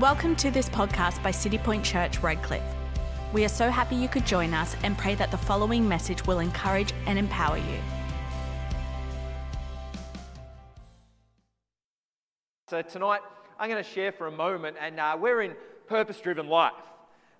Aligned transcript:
Welcome 0.00 0.34
to 0.36 0.50
this 0.50 0.68
podcast 0.68 1.22
by 1.22 1.30
City 1.30 1.56
Point 1.56 1.84
Church, 1.84 2.18
Redcliffe. 2.18 2.64
We 3.32 3.44
are 3.44 3.48
so 3.48 3.70
happy 3.70 3.94
you 3.94 4.08
could 4.08 4.26
join 4.26 4.52
us 4.52 4.74
and 4.82 4.98
pray 4.98 5.14
that 5.14 5.30
the 5.30 5.36
following 5.36 5.88
message 5.88 6.26
will 6.26 6.40
encourage 6.40 6.92
and 7.06 7.16
empower 7.16 7.58
you. 7.58 7.78
So, 12.68 12.82
tonight 12.82 13.20
I'm 13.56 13.70
going 13.70 13.84
to 13.84 13.88
share 13.88 14.10
for 14.10 14.26
a 14.26 14.32
moment, 14.32 14.76
and 14.80 14.98
uh, 14.98 15.16
we're 15.20 15.42
in 15.42 15.54
purpose 15.86 16.20
driven 16.20 16.48
life. 16.48 16.72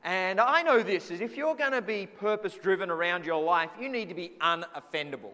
And 0.05 0.41
I 0.41 0.63
know 0.63 0.81
this 0.81 1.11
is 1.11 1.21
if 1.21 1.37
you're 1.37 1.57
going 1.57 1.73
to 1.73 1.83
be 1.83 2.07
purpose 2.07 2.55
driven 2.55 2.89
around 2.89 3.25
your 3.25 3.43
life, 3.43 3.71
you 3.81 3.89
need 3.89 4.11
to 4.11 4.15
be 4.15 4.31
unoffendable. 4.41 5.33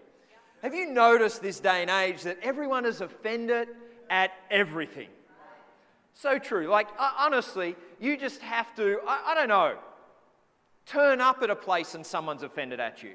Have 0.63 0.75
you 0.75 0.91
noticed 0.91 1.43
this 1.43 1.61
day 1.61 1.83
and 1.83 1.91
age 1.91 2.23
that 2.23 2.39
everyone 2.43 2.87
is 2.87 3.03
offended 3.03 3.69
at 4.09 4.33
everything? 4.51 5.09
So 6.21 6.39
true. 6.39 6.69
Like, 6.69 6.89
uh, 6.99 7.13
honestly, 7.17 7.77
you 7.99 8.15
just 8.15 8.43
have 8.43 8.75
to, 8.77 8.99
I, 9.09 9.29
I 9.29 9.35
don't 9.35 9.49
know, 9.49 9.79
turn 10.85 11.19
up 11.19 11.41
at 11.41 11.49
a 11.49 11.57
place 11.57 11.95
and 11.95 12.05
someone's 12.05 12.43
offended 12.43 12.79
at 12.79 13.03
you. 13.03 13.13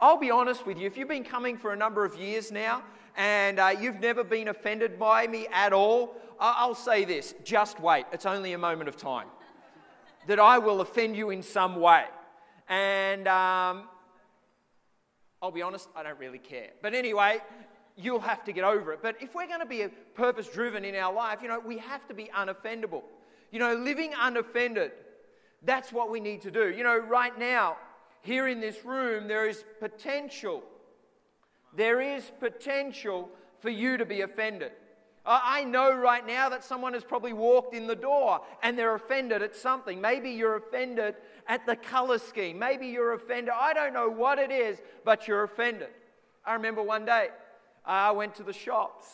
I'll 0.00 0.16
be 0.16 0.32
honest 0.32 0.66
with 0.66 0.76
you, 0.76 0.88
if 0.88 0.96
you've 0.96 1.06
been 1.06 1.22
coming 1.22 1.56
for 1.56 1.72
a 1.72 1.76
number 1.76 2.04
of 2.04 2.16
years 2.16 2.50
now 2.50 2.82
and 3.16 3.60
uh, 3.60 3.72
you've 3.80 4.00
never 4.00 4.24
been 4.24 4.48
offended 4.48 4.98
by 4.98 5.28
me 5.28 5.46
at 5.52 5.72
all, 5.72 6.16
I'll 6.40 6.74
say 6.74 7.04
this 7.04 7.36
just 7.44 7.78
wait. 7.78 8.06
It's 8.12 8.26
only 8.26 8.52
a 8.54 8.58
moment 8.58 8.88
of 8.88 8.96
time. 8.96 9.28
That 10.26 10.40
I 10.40 10.58
will 10.58 10.80
offend 10.80 11.14
you 11.14 11.30
in 11.30 11.44
some 11.44 11.76
way. 11.76 12.02
And 12.68 13.28
um, 13.28 13.84
I'll 15.40 15.52
be 15.52 15.62
honest, 15.62 15.88
I 15.94 16.02
don't 16.02 16.18
really 16.18 16.38
care. 16.38 16.70
But 16.82 16.94
anyway, 16.94 17.38
you'll 18.00 18.20
have 18.20 18.44
to 18.44 18.52
get 18.52 18.64
over 18.64 18.92
it. 18.92 19.00
But 19.02 19.16
if 19.20 19.34
we're 19.34 19.46
going 19.46 19.60
to 19.60 19.66
be 19.66 19.86
purpose 20.14 20.48
driven 20.48 20.84
in 20.84 20.94
our 20.94 21.12
life, 21.12 21.40
you 21.42 21.48
know, 21.48 21.60
we 21.60 21.78
have 21.78 22.06
to 22.08 22.14
be 22.14 22.30
unoffendable. 22.36 23.02
You 23.50 23.58
know, 23.58 23.74
living 23.74 24.12
unoffended, 24.18 24.92
that's 25.62 25.92
what 25.92 26.10
we 26.10 26.20
need 26.20 26.42
to 26.42 26.50
do. 26.50 26.70
You 26.70 26.84
know, 26.84 26.98
right 26.98 27.36
now, 27.38 27.76
here 28.22 28.48
in 28.48 28.60
this 28.60 28.84
room, 28.84 29.28
there 29.28 29.48
is 29.48 29.64
potential. 29.78 30.62
There 31.76 32.00
is 32.00 32.30
potential 32.40 33.28
for 33.60 33.70
you 33.70 33.96
to 33.96 34.04
be 34.04 34.22
offended. 34.22 34.72
I 35.24 35.64
know 35.64 35.92
right 35.94 36.26
now 36.26 36.48
that 36.48 36.64
someone 36.64 36.94
has 36.94 37.04
probably 37.04 37.34
walked 37.34 37.74
in 37.74 37.86
the 37.86 37.94
door 37.94 38.40
and 38.62 38.78
they're 38.78 38.94
offended 38.94 39.42
at 39.42 39.54
something. 39.54 40.00
Maybe 40.00 40.30
you're 40.30 40.56
offended 40.56 41.14
at 41.46 41.66
the 41.66 41.76
color 41.76 42.18
scheme. 42.18 42.58
Maybe 42.58 42.86
you're 42.86 43.12
offended. 43.12 43.52
I 43.54 43.74
don't 43.74 43.92
know 43.92 44.08
what 44.08 44.38
it 44.38 44.50
is, 44.50 44.78
but 45.04 45.28
you're 45.28 45.42
offended. 45.42 45.90
I 46.44 46.54
remember 46.54 46.82
one 46.82 47.04
day 47.04 47.28
I 47.84 48.10
went 48.12 48.34
to 48.36 48.42
the 48.42 48.52
shops 48.52 49.06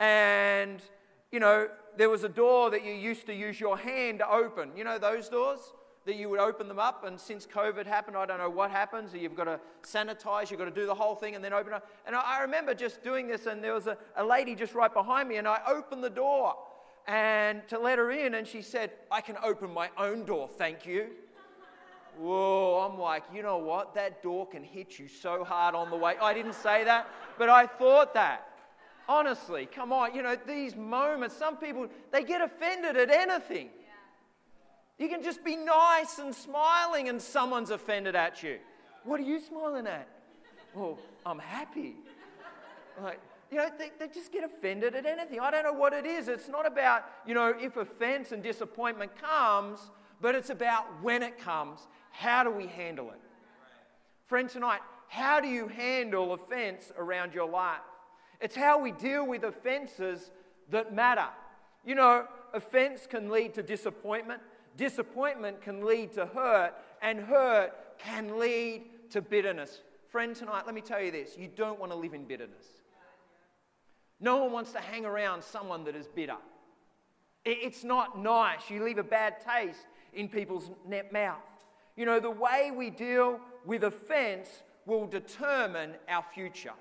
and, 0.00 0.82
you 1.30 1.40
know, 1.40 1.68
there 1.96 2.08
was 2.08 2.24
a 2.24 2.28
door 2.28 2.70
that 2.70 2.84
you 2.84 2.92
used 2.92 3.26
to 3.26 3.34
use 3.34 3.60
your 3.60 3.76
hand 3.76 4.20
to 4.20 4.30
open. 4.30 4.70
You 4.76 4.84
know 4.84 4.98
those 4.98 5.28
doors? 5.28 5.60
That 6.04 6.16
you 6.16 6.28
would 6.30 6.40
open 6.40 6.66
them 6.66 6.80
up, 6.80 7.04
and 7.04 7.20
since 7.20 7.46
COVID 7.46 7.86
happened, 7.86 8.16
I 8.16 8.26
don't 8.26 8.38
know 8.38 8.50
what 8.50 8.72
happens. 8.72 9.14
You've 9.14 9.36
got 9.36 9.44
to 9.44 9.60
sanitize, 9.84 10.50
you've 10.50 10.58
got 10.58 10.64
to 10.64 10.72
do 10.72 10.84
the 10.84 10.94
whole 10.96 11.14
thing, 11.14 11.36
and 11.36 11.44
then 11.44 11.52
open 11.52 11.72
it. 11.72 11.82
And 12.06 12.16
I 12.16 12.40
remember 12.40 12.74
just 12.74 13.04
doing 13.04 13.28
this, 13.28 13.46
and 13.46 13.62
there 13.62 13.72
was 13.72 13.86
a, 13.86 13.96
a 14.16 14.24
lady 14.24 14.56
just 14.56 14.74
right 14.74 14.92
behind 14.92 15.28
me, 15.28 15.36
and 15.36 15.46
I 15.46 15.60
opened 15.64 16.02
the 16.02 16.10
door 16.10 16.56
and 17.06 17.62
to 17.68 17.78
let 17.78 17.98
her 17.98 18.10
in, 18.10 18.34
and 18.34 18.48
she 18.48 18.62
said, 18.62 18.90
I 19.12 19.20
can 19.20 19.36
open 19.44 19.72
my 19.72 19.90
own 19.96 20.24
door, 20.24 20.48
thank 20.48 20.84
you. 20.86 21.10
Whoa, 22.18 22.88
I'm 22.88 22.98
like, 22.98 23.24
you 23.34 23.42
know 23.42 23.58
what? 23.58 23.94
That 23.94 24.22
door 24.22 24.46
can 24.46 24.62
hit 24.62 24.98
you 24.98 25.08
so 25.08 25.44
hard 25.44 25.74
on 25.74 25.90
the 25.90 25.96
way. 25.96 26.14
I 26.20 26.34
didn't 26.34 26.54
say 26.54 26.84
that, 26.84 27.08
but 27.38 27.48
I 27.48 27.66
thought 27.66 28.14
that. 28.14 28.48
Honestly, 29.08 29.66
come 29.66 29.92
on. 29.92 30.14
You 30.14 30.22
know, 30.22 30.36
these 30.46 30.76
moments, 30.76 31.36
some 31.36 31.56
people, 31.56 31.88
they 32.12 32.22
get 32.22 32.40
offended 32.40 32.96
at 32.96 33.10
anything. 33.10 33.70
You 34.98 35.08
can 35.08 35.22
just 35.22 35.44
be 35.44 35.56
nice 35.56 36.18
and 36.18 36.34
smiling, 36.34 37.08
and 37.08 37.20
someone's 37.20 37.70
offended 37.70 38.14
at 38.14 38.42
you. 38.42 38.58
What 39.04 39.18
are 39.18 39.24
you 39.24 39.40
smiling 39.40 39.86
at? 39.86 40.06
Well, 40.74 40.98
I'm 41.26 41.38
happy. 41.38 41.96
Like, 43.02 43.18
you 43.50 43.58
know, 43.58 43.68
they, 43.78 43.90
they 43.98 44.08
just 44.08 44.32
get 44.32 44.44
offended 44.44 44.94
at 44.94 45.06
anything. 45.06 45.40
I 45.40 45.50
don't 45.50 45.64
know 45.64 45.72
what 45.72 45.92
it 45.92 46.06
is. 46.06 46.28
It's 46.28 46.48
not 46.48 46.66
about, 46.66 47.04
you 47.26 47.34
know, 47.34 47.52
if 47.58 47.76
offense 47.76 48.32
and 48.32 48.42
disappointment 48.42 49.12
comes, 49.20 49.90
but 50.20 50.34
it's 50.34 50.50
about 50.50 50.84
when 51.02 51.22
it 51.22 51.38
comes 51.38 51.80
how 52.12 52.44
do 52.44 52.50
we 52.50 52.66
handle 52.66 53.10
it? 53.10 53.20
Friend, 54.26 54.48
tonight, 54.48 54.80
how 55.08 55.40
do 55.40 55.48
you 55.48 55.68
handle 55.68 56.32
offense 56.32 56.92
around 56.96 57.34
your 57.34 57.48
life? 57.48 57.80
It's 58.40 58.56
how 58.56 58.80
we 58.80 58.92
deal 58.92 59.26
with 59.26 59.44
offenses 59.44 60.30
that 60.70 60.94
matter. 60.94 61.26
You 61.84 61.94
know, 61.94 62.26
offense 62.54 63.06
can 63.06 63.30
lead 63.30 63.54
to 63.54 63.62
disappointment, 63.62 64.40
disappointment 64.76 65.60
can 65.60 65.84
lead 65.84 66.12
to 66.12 66.26
hurt, 66.26 66.74
and 67.02 67.20
hurt 67.20 67.72
can 67.98 68.38
lead 68.38 68.82
to 69.10 69.20
bitterness. 69.20 69.82
Friend, 70.08 70.34
tonight, 70.34 70.62
let 70.66 70.74
me 70.74 70.80
tell 70.80 71.00
you 71.00 71.10
this 71.10 71.36
you 71.36 71.48
don't 71.54 71.78
want 71.78 71.92
to 71.92 71.96
live 71.96 72.14
in 72.14 72.24
bitterness. 72.24 72.64
No 74.20 74.36
one 74.36 74.52
wants 74.52 74.72
to 74.72 74.78
hang 74.78 75.04
around 75.04 75.42
someone 75.42 75.84
that 75.84 75.96
is 75.96 76.06
bitter. 76.06 76.36
It's 77.44 77.82
not 77.82 78.18
nice. 78.18 78.70
You 78.70 78.84
leave 78.84 78.98
a 78.98 79.02
bad 79.02 79.36
taste 79.40 79.86
in 80.14 80.28
people's 80.28 80.70
mouth. 81.12 81.40
You 81.96 82.06
know, 82.06 82.20
the 82.20 82.30
way 82.30 82.72
we 82.74 82.90
deal 82.90 83.40
with 83.64 83.84
offense 83.84 84.48
will 84.86 85.06
determine 85.06 85.92
our 86.08 86.24
future. 86.34 86.72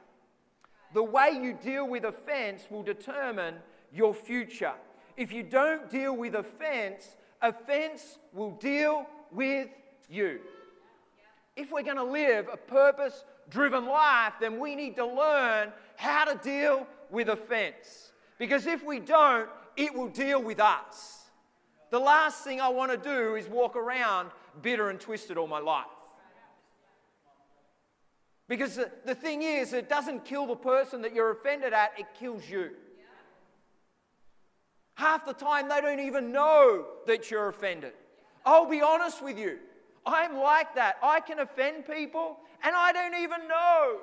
The 0.94 1.04
way 1.04 1.32
you 1.42 1.54
deal 1.54 1.88
with 1.88 2.06
offense 2.06 2.64
will 2.70 2.84
determine 2.84 3.56
your 3.94 4.14
future. 4.14 4.74
If 5.18 5.32
you 5.32 5.44
don't 5.44 5.90
deal 5.90 6.16
with 6.16 6.36
offense, 6.36 7.16
offense 7.42 8.18
will 8.34 8.52
deal 8.52 9.06
with 9.32 9.70
you. 10.10 10.40
If 11.56 11.72
we're 11.72 11.84
going 11.84 11.98
to 11.98 12.04
live 12.04 12.48
a 12.52 12.58
purpose 12.58 13.24
driven 13.50 13.86
life, 13.86 14.34
then 14.40 14.60
we 14.60 14.76
need 14.76 14.96
to 14.96 15.06
learn 15.06 15.72
how 15.98 16.26
to 16.26 16.40
deal 16.42 16.88
with 17.10 17.30
offense. 17.30 18.12
Because 18.38 18.66
if 18.66 18.84
we 18.84 19.00
don't, 19.00 19.50
it 19.76 19.94
will 19.94 20.08
deal 20.08 20.42
with 20.42 20.60
us. 20.60 21.21
The 21.92 22.00
last 22.00 22.44
thing 22.44 22.60
I 22.60 22.70
want 22.70 22.92
to 22.92 22.98
do 22.98 23.36
is 23.36 23.48
walk 23.48 23.76
around 23.76 24.32
bitter 24.62 24.90
and 24.90 25.00
twisted 25.00 25.38
all 25.38 25.48
my 25.48 25.60
life. 25.60 25.86
Because 28.48 28.76
the, 28.76 28.92
the 29.06 29.16
thing 29.16 29.44
is, 29.44 29.72
it 29.74 29.88
doesn't 29.88 30.26
kill 30.26 30.48
the 30.48 30.56
person 30.56 31.02
that 31.04 31.14
you're 31.14 31.32
offended 31.32 31.74
at, 31.74 31.92
it 31.98 32.06
kills 32.20 32.50
you. 32.50 32.72
Half 34.96 35.26
the 35.26 35.34
time, 35.34 35.70
they 35.70 35.80
don't 35.82 36.00
even 36.00 36.32
know 36.32 36.86
that 37.08 37.30
you're 37.30 37.50
offended. 37.50 37.94
I'll 38.46 38.70
be 38.70 38.82
honest 38.82 39.22
with 39.24 39.38
you. 39.38 39.60
I'm 40.06 40.38
like 40.38 40.76
that. 40.76 40.98
I 41.04 41.20
can 41.20 41.40
offend 41.40 41.86
people 41.86 42.38
and 42.64 42.76
I 42.76 42.92
don't 42.92 43.16
even 43.16 43.48
know. 43.48 44.00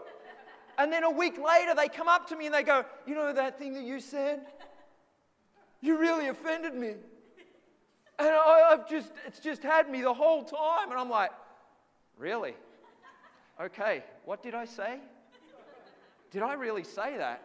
And 0.79 0.93
then 0.93 1.05
a 1.05 1.11
week 1.11 1.39
later, 1.39 1.75
they 1.75 1.89
come 1.89 2.09
up 2.09 2.29
to 2.29 2.37
me 2.37 2.47
and 2.47 2.55
they 2.55 2.63
go, 2.63 2.85
You 3.07 3.15
know 3.15 3.33
that 3.33 3.59
thing 3.59 3.75
that 3.75 3.83
you 3.85 4.01
said? 4.01 4.41
You 5.81 5.99
really 5.99 6.29
offended 6.29 6.75
me. 6.75 6.95
And 8.19 8.29
I, 8.29 8.71
have 8.71 8.89
just, 8.89 9.13
it's 9.27 9.39
just 9.39 9.63
had 9.63 9.89
me 9.89 10.03
the 10.03 10.15
whole 10.15 10.43
time. 10.43 10.91
And 10.91 10.99
I'm 10.99 11.11
like, 11.11 11.31
really? 12.17 12.55
Okay, 13.61 14.03
what 14.25 14.43
did 14.43 14.55
I 14.55 14.65
say? 14.65 14.99
Did 16.31 16.43
I 16.43 16.55
really 16.55 16.85
say 16.85 17.17
that? 17.17 17.43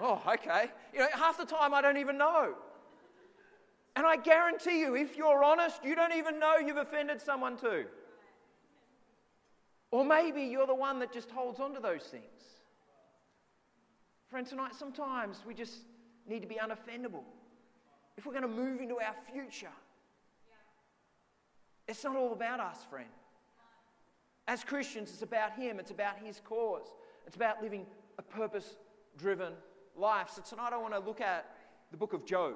Oh, 0.00 0.20
okay. 0.34 0.66
You 0.92 1.00
know, 1.00 1.08
half 1.12 1.38
the 1.38 1.44
time 1.44 1.72
I 1.72 1.80
don't 1.80 1.96
even 1.96 2.18
know. 2.18 2.54
And 3.94 4.06
I 4.06 4.16
guarantee 4.16 4.80
you, 4.80 4.94
if 4.94 5.16
you're 5.16 5.42
honest, 5.42 5.82
you 5.82 5.94
don't 5.94 6.12
even 6.12 6.38
know 6.38 6.56
you've 6.56 6.76
offended 6.76 7.20
someone 7.20 7.56
too. 7.56 7.86
Or 9.90 10.04
maybe 10.04 10.42
you're 10.42 10.66
the 10.66 10.74
one 10.74 10.98
that 10.98 11.12
just 11.12 11.30
holds 11.30 11.60
on 11.60 11.72
to 11.74 11.80
those 11.80 12.02
things. 12.02 12.24
Friend, 14.28 14.46
tonight, 14.46 14.74
sometimes 14.74 15.44
we 15.46 15.54
just 15.54 15.78
need 16.28 16.42
to 16.42 16.48
be 16.48 16.56
unoffendable. 16.56 17.22
If 18.18 18.26
we're 18.26 18.32
going 18.32 18.42
to 18.42 18.48
move 18.48 18.80
into 18.80 18.96
our 18.96 19.14
future, 19.32 19.72
it's 21.88 22.04
not 22.04 22.16
all 22.16 22.32
about 22.32 22.60
us, 22.60 22.78
friend. 22.90 23.08
As 24.48 24.62
Christians, 24.64 25.10
it's 25.10 25.22
about 25.22 25.52
Him, 25.54 25.78
it's 25.78 25.90
about 25.90 26.18
His 26.18 26.40
cause, 26.44 26.86
it's 27.26 27.36
about 27.36 27.62
living 27.62 27.86
a 28.18 28.22
purpose 28.22 28.76
driven 29.16 29.52
life. 29.96 30.30
So 30.34 30.42
tonight 30.42 30.72
I 30.72 30.76
want 30.76 30.94
to 30.94 31.00
look 31.00 31.20
at 31.20 31.50
the 31.90 31.96
book 31.96 32.12
of 32.12 32.24
Job. 32.24 32.54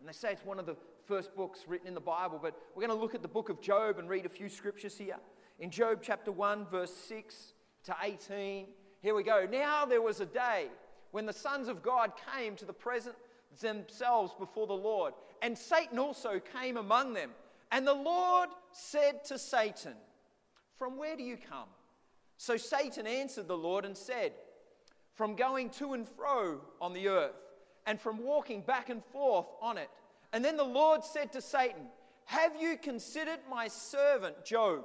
And 0.00 0.08
they 0.08 0.12
say 0.12 0.32
it's 0.32 0.44
one 0.44 0.58
of 0.58 0.66
the 0.66 0.76
first 1.06 1.34
books 1.36 1.60
written 1.68 1.86
in 1.86 1.94
the 1.94 2.00
Bible, 2.00 2.38
but 2.42 2.54
we're 2.74 2.86
going 2.86 2.96
to 2.96 3.02
look 3.02 3.14
at 3.14 3.22
the 3.22 3.28
book 3.28 3.48
of 3.48 3.60
Job 3.60 3.98
and 3.98 4.08
read 4.08 4.26
a 4.26 4.30
few 4.30 4.48
scriptures 4.48 4.96
here. 4.96 5.16
In 5.60 5.70
Job 5.70 6.00
chapter 6.02 6.32
1, 6.32 6.66
verse 6.70 6.92
6 7.08 7.54
to 7.84 7.96
18, 8.02 8.66
here 9.00 9.14
we 9.14 9.22
go. 9.22 9.46
Now 9.50 9.84
there 9.84 10.02
was 10.02 10.20
a 10.20 10.26
day 10.26 10.68
when 11.10 11.26
the 11.26 11.32
sons 11.32 11.68
of 11.68 11.82
God 11.82 12.12
came 12.34 12.56
to 12.56 12.64
the 12.64 12.72
present 12.72 13.14
themselves 13.60 14.34
before 14.38 14.66
the 14.66 14.72
Lord, 14.72 15.14
and 15.42 15.56
Satan 15.56 15.98
also 15.98 16.40
came 16.60 16.76
among 16.76 17.12
them. 17.12 17.30
And 17.74 17.84
the 17.84 17.92
Lord 17.92 18.50
said 18.70 19.24
to 19.24 19.36
Satan, 19.36 19.94
From 20.78 20.96
where 20.96 21.16
do 21.16 21.24
you 21.24 21.36
come? 21.36 21.66
So 22.36 22.56
Satan 22.56 23.04
answered 23.04 23.48
the 23.48 23.56
Lord 23.56 23.84
and 23.84 23.96
said, 23.96 24.30
From 25.14 25.34
going 25.34 25.70
to 25.70 25.92
and 25.94 26.08
fro 26.08 26.60
on 26.80 26.92
the 26.92 27.08
earth, 27.08 27.34
and 27.84 28.00
from 28.00 28.18
walking 28.18 28.60
back 28.60 28.90
and 28.90 29.04
forth 29.06 29.48
on 29.60 29.76
it. 29.76 29.90
And 30.32 30.44
then 30.44 30.56
the 30.56 30.62
Lord 30.62 31.02
said 31.02 31.32
to 31.32 31.42
Satan, 31.42 31.88
Have 32.26 32.52
you 32.60 32.76
considered 32.76 33.40
my 33.50 33.66
servant 33.66 34.44
Job, 34.44 34.84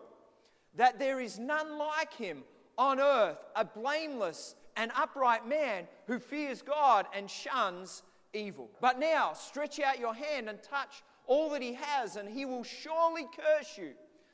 that 0.75 0.97
there 0.97 1.19
is 1.19 1.37
none 1.37 1.77
like 1.77 2.13
him 2.13 2.41
on 2.75 2.99
earth, 2.99 3.37
a 3.55 3.65
blameless 3.65 4.55
and 4.75 4.91
upright 4.95 5.47
man 5.47 5.87
who 6.07 6.17
fears 6.17 6.63
God 6.63 7.05
and 7.15 7.29
shuns 7.29 8.01
evil? 8.33 8.67
But 8.81 8.97
now 8.97 9.33
stretch 9.33 9.79
out 9.79 9.99
your 9.99 10.15
hand 10.15 10.49
and 10.49 10.57
touch 10.63 11.03
all 11.29 11.51
that 11.51 11.61
he 11.61 11.75
has, 11.75 12.15
and 12.15 12.27
he 12.27 12.43
will 12.43 12.63
surely 12.63 13.25
curse 13.37 13.77
you 13.77 13.91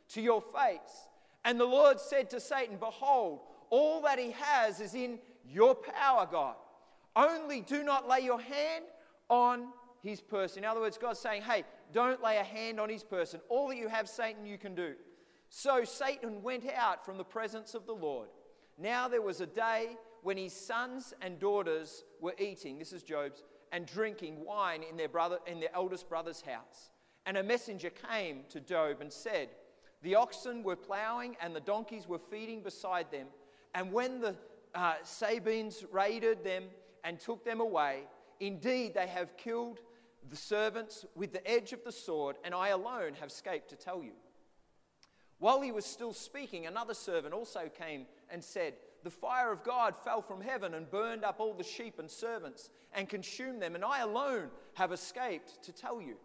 to 0.07 0.21
your 0.21 0.41
face. 0.41 1.07
And 1.43 1.59
the 1.59 1.65
Lord 1.65 1.99
said 1.99 2.29
to 2.31 2.39
Satan, 2.39 2.77
Behold, 2.77 3.41
all 3.69 4.01
that 4.03 4.17
he 4.17 4.31
has 4.31 4.79
is 4.79 4.95
in 4.95 5.19
your 5.45 5.75
power, 5.75 6.27
God. 6.29 6.55
Only 7.15 7.61
do 7.61 7.83
not 7.83 8.07
lay 8.07 8.21
your 8.21 8.39
hand 8.39 8.85
on 9.29 9.67
his 10.01 10.21
person. 10.21 10.63
In 10.63 10.69
other 10.69 10.79
words, 10.79 10.97
God's 10.97 11.19
saying, 11.19 11.41
Hey, 11.41 11.65
don't 11.91 12.23
lay 12.23 12.37
a 12.37 12.43
hand 12.43 12.79
on 12.79 12.89
his 12.89 13.03
person. 13.03 13.41
All 13.49 13.67
that 13.67 13.77
you 13.77 13.89
have, 13.89 14.07
Satan, 14.07 14.45
you 14.45 14.57
can 14.57 14.73
do. 14.73 14.93
So 15.49 15.83
Satan 15.83 16.41
went 16.41 16.63
out 16.75 17.05
from 17.05 17.17
the 17.17 17.23
presence 17.25 17.75
of 17.75 17.85
the 17.85 17.93
Lord. 17.93 18.29
Now 18.77 19.09
there 19.09 19.21
was 19.21 19.41
a 19.41 19.45
day 19.45 19.97
when 20.23 20.37
his 20.37 20.53
sons 20.53 21.13
and 21.21 21.39
daughters 21.39 22.05
were 22.21 22.35
eating, 22.39 22.79
this 22.79 22.93
is 22.93 23.03
Job's, 23.03 23.43
and 23.75 23.85
drinking 23.85 24.45
wine 24.45 24.83
in 24.89 24.95
their, 24.95 25.09
brother, 25.09 25.37
in 25.45 25.59
their 25.59 25.75
eldest 25.75 26.07
brother's 26.07 26.39
house. 26.39 26.91
And 27.25 27.35
a 27.35 27.43
messenger 27.43 27.89
came 27.89 28.43
to 28.47 28.61
Job 28.61 29.01
and 29.01 29.11
said, 29.11 29.49
The 30.01 30.15
oxen 30.15 30.63
were 30.63 30.77
ploughing 30.77 31.35
and 31.41 31.53
the 31.53 31.59
donkeys 31.59 32.07
were 32.07 32.21
feeding 32.31 32.63
beside 32.63 33.11
them. 33.11 33.27
And 33.73 33.91
when 33.91 34.21
the 34.21 34.33
uh, 34.73 34.93
Sabeans 35.03 35.83
raided 35.91 36.41
them 36.41 36.63
and 37.03 37.19
took 37.19 37.43
them 37.43 37.59
away, 37.59 38.03
indeed 38.39 38.93
they 38.93 39.07
have 39.07 39.35
killed 39.35 39.81
the 40.29 40.37
servants 40.37 41.05
with 41.13 41.33
the 41.33 41.45
edge 41.45 41.73
of 41.73 41.83
the 41.83 41.91
sword, 41.91 42.37
and 42.45 42.55
I 42.55 42.69
alone 42.69 43.13
have 43.19 43.27
escaped 43.27 43.69
to 43.71 43.75
tell 43.75 44.01
you. 44.01 44.13
While 45.39 45.59
he 45.59 45.73
was 45.73 45.85
still 45.85 46.13
speaking, 46.13 46.65
another 46.65 46.93
servant 46.93 47.33
also 47.33 47.69
came 47.77 48.05
and 48.29 48.41
said, 48.41 48.75
The 49.05 49.11
fire 49.11 49.51
of 49.51 49.63
God 49.63 49.93
fell 50.03 50.23
from 50.23 50.41
heaven 50.41 50.73
and 50.73 50.89
burned 50.89 51.23
up 51.23 51.35
all 51.39 51.53
the 51.53 51.63
sheep 51.63 51.99
and 51.99 52.09
servants 52.09 52.71
and 52.91 53.07
consumed 53.07 53.61
them, 53.61 53.75
and 53.75 53.85
I 53.85 53.99
alone 53.99 54.49
have 54.73 54.91
escaped 54.91 55.61
to 55.61 55.71
tell 55.71 56.01
you. 56.01 56.15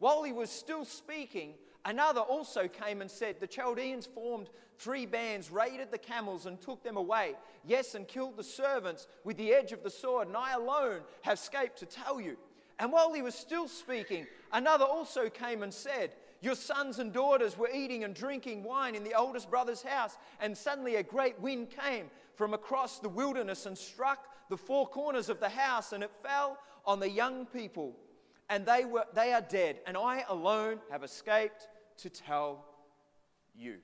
While 0.00 0.24
he 0.24 0.32
was 0.32 0.50
still 0.50 0.84
speaking, 0.84 1.54
another 1.84 2.20
also 2.20 2.66
came 2.66 3.02
and 3.02 3.08
said, 3.08 3.38
The 3.38 3.46
Chaldeans 3.46 4.06
formed 4.06 4.50
three 4.80 5.06
bands, 5.06 5.52
raided 5.52 5.92
the 5.92 5.98
camels, 5.98 6.46
and 6.46 6.60
took 6.60 6.82
them 6.82 6.96
away. 6.96 7.34
Yes, 7.64 7.94
and 7.94 8.08
killed 8.08 8.36
the 8.36 8.42
servants 8.42 9.06
with 9.22 9.36
the 9.36 9.54
edge 9.54 9.70
of 9.70 9.84
the 9.84 9.88
sword, 9.88 10.26
and 10.26 10.36
I 10.36 10.54
alone 10.54 11.02
have 11.22 11.34
escaped 11.34 11.78
to 11.78 11.86
tell 11.86 12.20
you. 12.20 12.36
And 12.80 12.90
while 12.90 13.12
he 13.12 13.22
was 13.22 13.36
still 13.36 13.68
speaking, 13.68 14.26
another 14.52 14.84
also 14.84 15.30
came 15.30 15.62
and 15.62 15.72
said, 15.72 16.16
Your 16.44 16.54
sons 16.54 16.98
and 16.98 17.10
daughters 17.10 17.56
were 17.56 17.70
eating 17.72 18.04
and 18.04 18.14
drinking 18.14 18.64
wine 18.64 18.94
in 18.94 19.02
the 19.02 19.14
oldest 19.14 19.48
brother's 19.48 19.82
house, 19.82 20.18
and 20.40 20.54
suddenly 20.54 20.96
a 20.96 21.02
great 21.02 21.40
wind 21.40 21.70
came 21.70 22.10
from 22.34 22.52
across 22.52 22.98
the 22.98 23.08
wilderness 23.08 23.64
and 23.64 23.78
struck 23.78 24.26
the 24.50 24.56
four 24.58 24.86
corners 24.86 25.30
of 25.30 25.40
the 25.40 25.48
house, 25.48 25.94
and 25.94 26.04
it 26.04 26.10
fell 26.22 26.58
on 26.84 27.00
the 27.00 27.08
young 27.08 27.46
people, 27.46 27.96
and 28.50 28.66
they, 28.66 28.84
were, 28.84 29.06
they 29.14 29.32
are 29.32 29.40
dead, 29.40 29.78
and 29.86 29.96
I 29.96 30.22
alone 30.28 30.80
have 30.90 31.02
escaped 31.02 31.66
to 31.96 32.10
tell 32.10 32.66
you. 33.54 33.76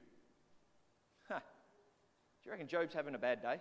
Huh. 1.29 1.39
Do 1.39 2.47
you 2.47 2.51
reckon 2.51 2.67
Job's 2.67 2.93
having 2.93 3.15
a 3.15 3.19
bad 3.19 3.41
day? 3.41 3.57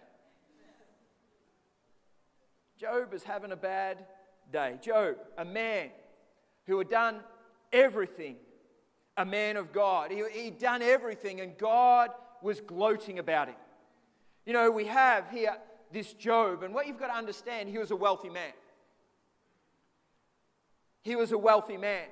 Job 2.78 3.14
is 3.14 3.24
having 3.24 3.54
a 3.54 3.58
bad 3.58 4.06
day. 4.52 4.78
Job, 4.82 5.16
a 5.38 5.46
man 5.46 5.90
who 6.66 6.78
had 6.80 6.90
done 6.90 7.22
everything, 7.72 8.36
a 9.20 9.26
man 9.26 9.58
of 9.58 9.74
God. 9.74 10.12
He, 10.12 10.24
he'd 10.32 10.58
done 10.58 10.82
everything, 10.82 11.42
and 11.42 11.56
God 11.58 12.10
was 12.42 12.62
gloating 12.62 13.20
about 13.20 13.50
him. 13.50 13.56
You 14.46 14.54
know, 14.54 14.72
we 14.72 14.86
have 14.86 15.30
here 15.30 15.58
this 15.92 16.14
Job, 16.14 16.64
and 16.64 16.74
what 16.74 16.88
you've 16.88 16.98
got 16.98 17.08
to 17.08 17.16
understand, 17.16 17.68
he 17.68 17.78
was 17.78 17.92
a 17.92 17.96
wealthy 17.96 18.30
man. 18.30 18.54
He 21.04 21.18
was 21.18 21.34
a 21.34 21.38
wealthy 21.38 21.76
man. 21.76 22.08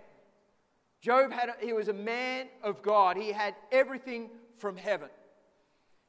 Job 0.99 1.31
had, 1.31 1.51
he 1.61 1.71
was 1.71 1.87
a 1.87 1.93
man 1.93 2.47
of 2.61 2.81
God. 2.81 3.15
He 3.15 3.31
had 3.31 3.55
everything 3.71 4.29
from 4.57 4.75
heaven. 4.75 5.09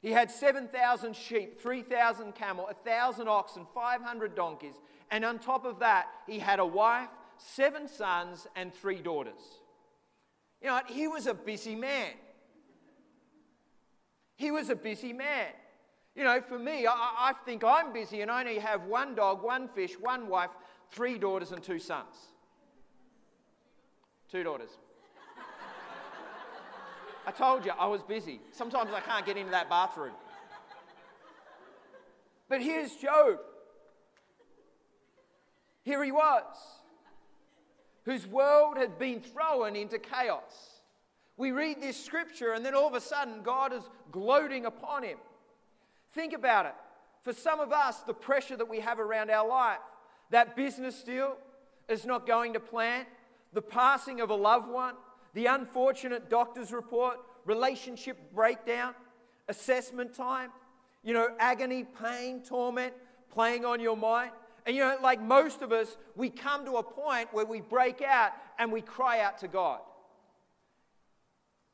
He 0.01 0.11
had 0.11 0.29
7,000 0.29 1.15
sheep, 1.15 1.61
3,000 1.61 2.35
camel, 2.35 2.65
1,000 2.65 3.27
oxen, 3.29 3.65
500 3.73 4.35
donkeys. 4.35 4.75
And 5.11 5.23
on 5.23 5.39
top 5.39 5.65
of 5.65 5.79
that, 5.79 6.07
he 6.27 6.39
had 6.39 6.59
a 6.59 6.65
wife, 6.65 7.09
seven 7.37 7.87
sons, 7.87 8.47
and 8.55 8.73
three 8.73 9.01
daughters. 9.01 9.59
You 10.61 10.67
know, 10.67 10.81
he 10.87 11.07
was 11.07 11.27
a 11.27 11.33
busy 11.33 11.75
man. 11.75 12.11
He 14.35 14.51
was 14.51 14.69
a 14.69 14.75
busy 14.75 15.13
man. 15.13 15.47
You 16.15 16.23
know, 16.23 16.41
for 16.41 16.59
me, 16.59 16.85
I, 16.85 16.93
I 16.93 17.33
think 17.45 17.63
I'm 17.63 17.93
busy 17.93 18.21
and 18.21 18.31
I 18.31 18.41
only 18.41 18.59
have 18.59 18.83
one 18.83 19.15
dog, 19.15 19.43
one 19.43 19.69
fish, 19.69 19.93
one 19.99 20.27
wife, 20.27 20.49
three 20.91 21.17
daughters, 21.17 21.51
and 21.51 21.63
two 21.63 21.79
sons. 21.79 22.15
Two 24.29 24.43
daughters. 24.43 24.71
I 27.25 27.31
told 27.31 27.65
you 27.65 27.71
I 27.77 27.85
was 27.87 28.01
busy. 28.01 28.41
Sometimes 28.51 28.91
I 28.93 29.01
can't 29.01 29.25
get 29.25 29.37
into 29.37 29.51
that 29.51 29.69
bathroom. 29.69 30.13
But 32.49 32.61
here's 32.61 32.95
Job. 32.95 33.37
Here 35.83 36.03
he 36.03 36.11
was, 36.11 36.55
whose 38.09 38.25
world 38.25 38.75
had 38.75 38.97
been 38.97 39.21
thrown 39.21 39.75
into 39.75 39.99
chaos. 39.99 40.81
We 41.37 41.51
read 41.51 41.79
this 41.79 42.03
scripture, 42.03 42.53
and 42.53 42.65
then 42.65 42.73
all 42.73 42.87
of 42.87 42.95
a 42.95 42.99
sudden, 42.99 43.43
God 43.43 43.71
is 43.71 43.87
gloating 44.11 44.65
upon 44.65 45.03
him. 45.03 45.19
Think 46.13 46.33
about 46.33 46.65
it. 46.65 46.73
For 47.21 47.33
some 47.33 47.59
of 47.59 47.71
us, 47.71 47.97
the 47.99 48.15
pressure 48.15 48.57
that 48.57 48.67
we 48.67 48.79
have 48.79 48.99
around 48.99 49.29
our 49.29 49.47
life, 49.47 49.77
that 50.31 50.55
business 50.55 51.03
deal 51.03 51.37
is 51.87 52.03
not 52.03 52.25
going 52.25 52.53
to 52.53 52.59
plan, 52.59 53.05
the 53.53 53.61
passing 53.61 54.21
of 54.21 54.31
a 54.31 54.35
loved 54.35 54.69
one, 54.69 54.95
the 55.35 55.45
unfortunate 55.45 56.31
doctor's 56.31 56.73
report, 56.73 57.19
relationship 57.45 58.17
breakdown, 58.33 58.95
assessment 59.49 60.15
time, 60.15 60.49
you 61.03 61.13
know, 61.13 61.29
agony, 61.37 61.85
pain, 62.01 62.41
torment 62.41 62.91
playing 63.31 63.65
on 63.65 63.79
your 63.79 63.95
mind. 63.95 64.31
And 64.65 64.75
you 64.75 64.83
know, 64.83 64.97
like 65.01 65.21
most 65.21 65.61
of 65.61 65.71
us, 65.71 65.97
we 66.15 66.29
come 66.29 66.65
to 66.65 66.77
a 66.77 66.83
point 66.83 67.29
where 67.31 67.45
we 67.45 67.61
break 67.61 68.01
out 68.01 68.31
and 68.57 68.71
we 68.71 68.81
cry 68.81 69.21
out 69.21 69.39
to 69.39 69.47
God. 69.47 69.79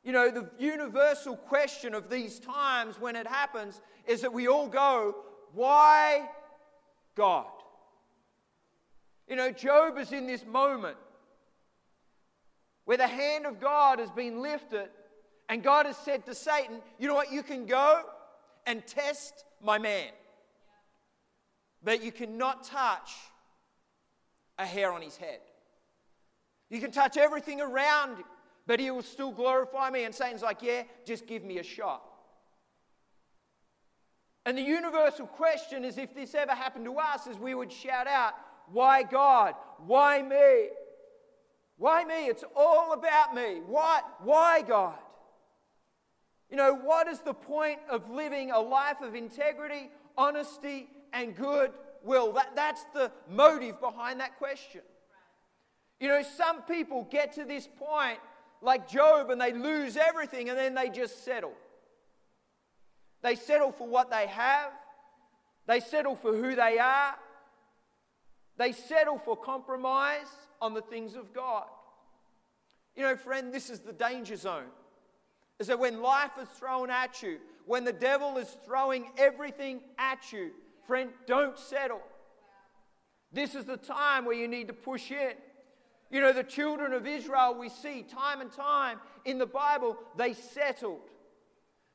You 0.04 0.12
know, 0.12 0.30
the 0.30 0.48
universal 0.58 1.36
question 1.36 1.94
of 1.94 2.08
these 2.08 2.38
times 2.38 3.00
when 3.00 3.16
it 3.16 3.26
happens 3.26 3.80
is 4.06 4.20
that 4.20 4.32
we 4.32 4.46
all 4.46 4.68
go, 4.68 5.16
Why 5.52 6.28
God? 7.16 7.46
You 9.28 9.34
know, 9.34 9.50
Job 9.50 9.98
is 9.98 10.12
in 10.12 10.26
this 10.26 10.46
moment 10.46 10.96
where 12.84 12.96
the 12.96 13.08
hand 13.08 13.46
of 13.46 13.60
God 13.60 13.98
has 13.98 14.12
been 14.12 14.40
lifted 14.40 14.88
and 15.48 15.62
God 15.62 15.86
has 15.86 15.96
said 15.96 16.24
to 16.26 16.34
Satan, 16.34 16.80
You 16.98 17.08
know 17.08 17.14
what? 17.14 17.32
You 17.32 17.42
can 17.42 17.66
go 17.66 18.02
and 18.64 18.86
test 18.86 19.44
my 19.60 19.78
man 19.78 20.10
but 21.82 22.02
you 22.02 22.12
cannot 22.12 22.64
touch 22.64 23.12
a 24.58 24.66
hair 24.66 24.92
on 24.92 25.02
his 25.02 25.16
head. 25.16 25.40
You 26.70 26.80
can 26.80 26.90
touch 26.90 27.16
everything 27.16 27.60
around, 27.60 28.16
but 28.66 28.80
he 28.80 28.90
will 28.90 29.02
still 29.02 29.30
glorify 29.30 29.90
me. 29.90 30.04
And 30.04 30.14
Satan's 30.14 30.42
like, 30.42 30.62
yeah, 30.62 30.82
just 31.04 31.26
give 31.26 31.44
me 31.44 31.58
a 31.58 31.62
shot. 31.62 32.02
And 34.44 34.56
the 34.56 34.62
universal 34.62 35.26
question 35.26 35.84
is 35.84 35.98
if 35.98 36.14
this 36.14 36.34
ever 36.34 36.52
happened 36.52 36.84
to 36.84 36.96
us, 36.96 37.26
is 37.26 37.36
we 37.36 37.54
would 37.54 37.72
shout 37.72 38.06
out, 38.06 38.34
Why 38.72 39.02
God? 39.02 39.54
Why 39.86 40.22
me? 40.22 40.68
Why 41.76 42.04
me? 42.04 42.26
It's 42.26 42.44
all 42.54 42.92
about 42.92 43.34
me. 43.34 43.60
Why, 43.66 44.00
why 44.22 44.62
God? 44.62 44.98
You 46.48 46.56
know, 46.56 46.74
what 46.74 47.08
is 47.08 47.20
the 47.20 47.34
point 47.34 47.80
of 47.90 48.08
living 48.08 48.52
a 48.52 48.60
life 48.60 49.00
of 49.02 49.14
integrity, 49.14 49.90
honesty, 50.16 50.88
and 51.16 51.34
good 51.34 51.72
will. 52.02 52.32
That, 52.32 52.54
that's 52.54 52.84
the 52.94 53.10
motive 53.28 53.80
behind 53.80 54.20
that 54.20 54.38
question. 54.38 54.82
You 55.98 56.08
know, 56.08 56.22
some 56.22 56.62
people 56.62 57.08
get 57.10 57.32
to 57.34 57.44
this 57.44 57.68
point 57.78 58.18
like 58.60 58.88
Job 58.88 59.30
and 59.30 59.40
they 59.40 59.52
lose 59.52 59.96
everything 59.96 60.50
and 60.50 60.58
then 60.58 60.74
they 60.74 60.90
just 60.90 61.24
settle. 61.24 61.54
They 63.22 63.34
settle 63.34 63.72
for 63.72 63.88
what 63.88 64.10
they 64.10 64.26
have, 64.26 64.70
they 65.66 65.80
settle 65.80 66.14
for 66.14 66.32
who 66.32 66.54
they 66.54 66.78
are, 66.78 67.14
they 68.58 68.72
settle 68.72 69.18
for 69.18 69.36
compromise 69.36 70.28
on 70.60 70.74
the 70.74 70.82
things 70.82 71.16
of 71.16 71.32
God. 71.32 71.64
You 72.94 73.02
know, 73.02 73.16
friend, 73.16 73.52
this 73.52 73.68
is 73.68 73.80
the 73.80 73.92
danger 73.92 74.36
zone. 74.36 74.66
Is 75.58 75.68
that 75.68 75.78
when 75.78 76.02
life 76.02 76.32
is 76.40 76.48
thrown 76.48 76.90
at 76.90 77.22
you, 77.22 77.38
when 77.64 77.84
the 77.84 77.92
devil 77.92 78.36
is 78.36 78.54
throwing 78.64 79.06
everything 79.16 79.80
at 79.98 80.32
you, 80.32 80.50
Friend, 80.86 81.10
don't 81.26 81.58
settle. 81.58 82.00
This 83.32 83.54
is 83.54 83.64
the 83.64 83.76
time 83.76 84.24
where 84.24 84.36
you 84.36 84.48
need 84.48 84.68
to 84.68 84.72
push 84.72 85.10
in. 85.10 85.32
You 86.10 86.20
know, 86.20 86.32
the 86.32 86.44
children 86.44 86.92
of 86.92 87.06
Israel, 87.06 87.56
we 87.58 87.68
see 87.68 88.02
time 88.02 88.40
and 88.40 88.52
time 88.52 88.98
in 89.24 89.38
the 89.38 89.46
Bible, 89.46 89.96
they 90.16 90.32
settled. 90.32 91.00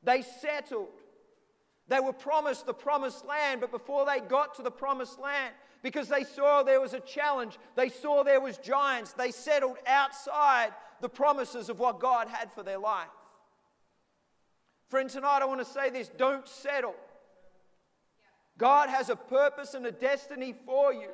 They 0.04 0.22
settled. 0.22 0.90
They 1.88 2.00
were 2.00 2.14
promised 2.14 2.66
the 2.66 2.74
promised 2.74 3.26
land, 3.26 3.62
but 3.62 3.72
before 3.72 4.06
they 4.06 4.20
got 4.20 4.56
to 4.56 4.62
the 4.62 4.72
promised 4.72 5.20
land, 5.20 5.54
because 5.82 6.08
they 6.08 6.24
saw 6.24 6.64
there 6.64 6.82
was 6.82 6.94
a 6.94 7.00
challenge, 7.00 7.58
they 7.76 7.90
saw 7.90 8.24
there 8.24 8.42
was 8.42 8.58
giants, 8.58 9.14
they 9.14 9.32
settled 9.32 9.78
outside 9.88 10.74
the 11.00 11.10
promises 11.10 11.70
of 11.70 11.80
what 11.80 12.00
God 12.00 12.28
had 12.28 12.52
for 12.54 12.64
their 12.64 12.78
life. 12.78 13.08
Friend, 14.90 15.10
tonight 15.10 15.40
I 15.42 15.46
want 15.46 15.60
to 15.60 15.66
say 15.66 15.90
this 15.90 16.10
don't 16.10 16.48
settle. 16.48 16.96
God 18.58 18.90
has 18.90 19.10
a 19.10 19.16
purpose 19.16 19.74
and 19.74 19.86
a 19.86 19.92
destiny 19.92 20.54
for 20.66 20.94
you. 20.94 21.10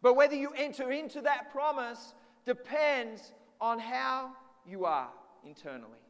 But 0.00 0.14
whether 0.14 0.34
you 0.34 0.52
enter 0.56 0.90
into 0.90 1.20
that 1.22 1.52
promise 1.52 2.14
depends 2.44 3.32
on 3.60 3.78
how 3.78 4.32
you 4.66 4.84
are 4.84 5.10
internally, 5.46 6.00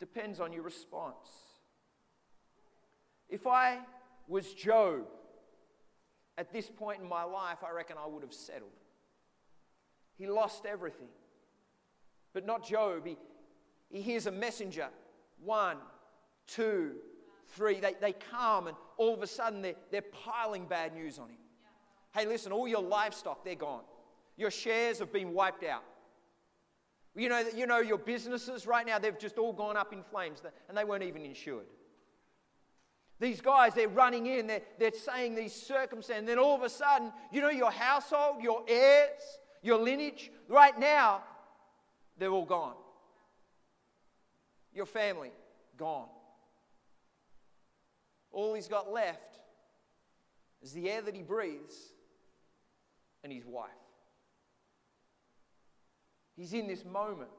depends 0.00 0.40
on 0.40 0.52
your 0.52 0.62
response. 0.62 1.28
If 3.28 3.46
I 3.46 3.78
was 4.28 4.52
Job 4.52 5.06
at 6.36 6.52
this 6.52 6.66
point 6.66 7.00
in 7.00 7.08
my 7.08 7.22
life, 7.22 7.58
I 7.66 7.70
reckon 7.70 7.96
I 8.02 8.06
would 8.06 8.22
have 8.22 8.34
settled. 8.34 8.70
He 10.18 10.26
lost 10.26 10.66
everything. 10.66 11.08
But 12.32 12.46
not 12.46 12.66
Job. 12.66 13.06
He, 13.06 13.16
he 13.90 14.02
hears 14.02 14.26
a 14.26 14.30
messenger. 14.30 14.88
One, 15.44 15.76
two, 16.46 16.92
three. 17.52 17.80
They, 17.80 17.94
they 18.00 18.12
come, 18.12 18.66
and 18.66 18.76
all 18.96 19.14
of 19.14 19.22
a 19.22 19.26
sudden 19.26 19.62
they're, 19.62 19.74
they're 19.90 20.02
piling 20.02 20.66
bad 20.66 20.94
news 20.94 21.18
on 21.18 21.28
him. 21.28 21.38
Hey, 22.14 22.26
listen, 22.26 22.52
all 22.52 22.68
your 22.68 22.82
livestock, 22.82 23.44
they're 23.44 23.54
gone. 23.54 23.82
Your 24.36 24.50
shares 24.50 24.98
have 24.98 25.12
been 25.12 25.32
wiped 25.32 25.64
out. 25.64 25.84
You 27.14 27.28
know, 27.28 27.42
you 27.54 27.66
know 27.66 27.78
your 27.78 27.98
businesses 27.98 28.66
right 28.66 28.86
now, 28.86 28.98
they've 28.98 29.18
just 29.18 29.38
all 29.38 29.52
gone 29.52 29.76
up 29.76 29.92
in 29.92 30.02
flames 30.02 30.42
and 30.68 30.76
they 30.76 30.84
weren't 30.84 31.02
even 31.02 31.24
insured. 31.24 31.66
These 33.20 33.40
guys, 33.40 33.74
they're 33.74 33.88
running 33.88 34.26
in, 34.26 34.46
they're, 34.46 34.62
they're 34.78 34.90
saying 34.90 35.36
these 35.36 35.52
circumstances, 35.52 36.18
and 36.18 36.28
then 36.28 36.38
all 36.38 36.56
of 36.56 36.62
a 36.62 36.68
sudden, 36.68 37.12
you 37.30 37.40
know, 37.40 37.50
your 37.50 37.70
household, 37.70 38.42
your 38.42 38.64
heirs, 38.66 39.20
your 39.62 39.78
lineage, 39.78 40.30
right 40.48 40.76
now, 40.76 41.22
they're 42.18 42.30
all 42.30 42.44
gone. 42.44 42.74
Your 44.74 44.86
family, 44.86 45.30
gone. 45.76 46.08
All 48.32 48.54
he's 48.54 48.68
got 48.68 48.90
left 48.90 49.38
is 50.62 50.72
the 50.72 50.90
air 50.90 51.02
that 51.02 51.14
he 51.14 51.22
breathes 51.22 51.92
and 53.22 53.32
his 53.32 53.44
wife. 53.44 53.70
He's 56.36 56.52
in 56.52 56.66
this 56.66 56.84
moment. 56.84 57.30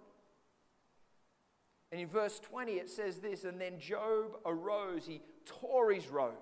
And 1.92 2.02
in 2.02 2.08
verse 2.08 2.40
20, 2.40 2.74
it 2.74 2.90
says 2.90 3.18
this 3.18 3.44
And 3.44 3.60
then 3.60 3.80
Job 3.80 4.38
arose, 4.46 5.06
he 5.06 5.22
tore 5.46 5.92
his 5.92 6.08
robe, 6.08 6.34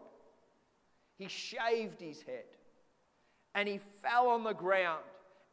he 1.18 1.28
shaved 1.28 2.00
his 2.00 2.22
head, 2.22 2.46
and 3.54 3.68
he 3.68 3.80
fell 4.02 4.28
on 4.28 4.44
the 4.44 4.54
ground, 4.54 5.04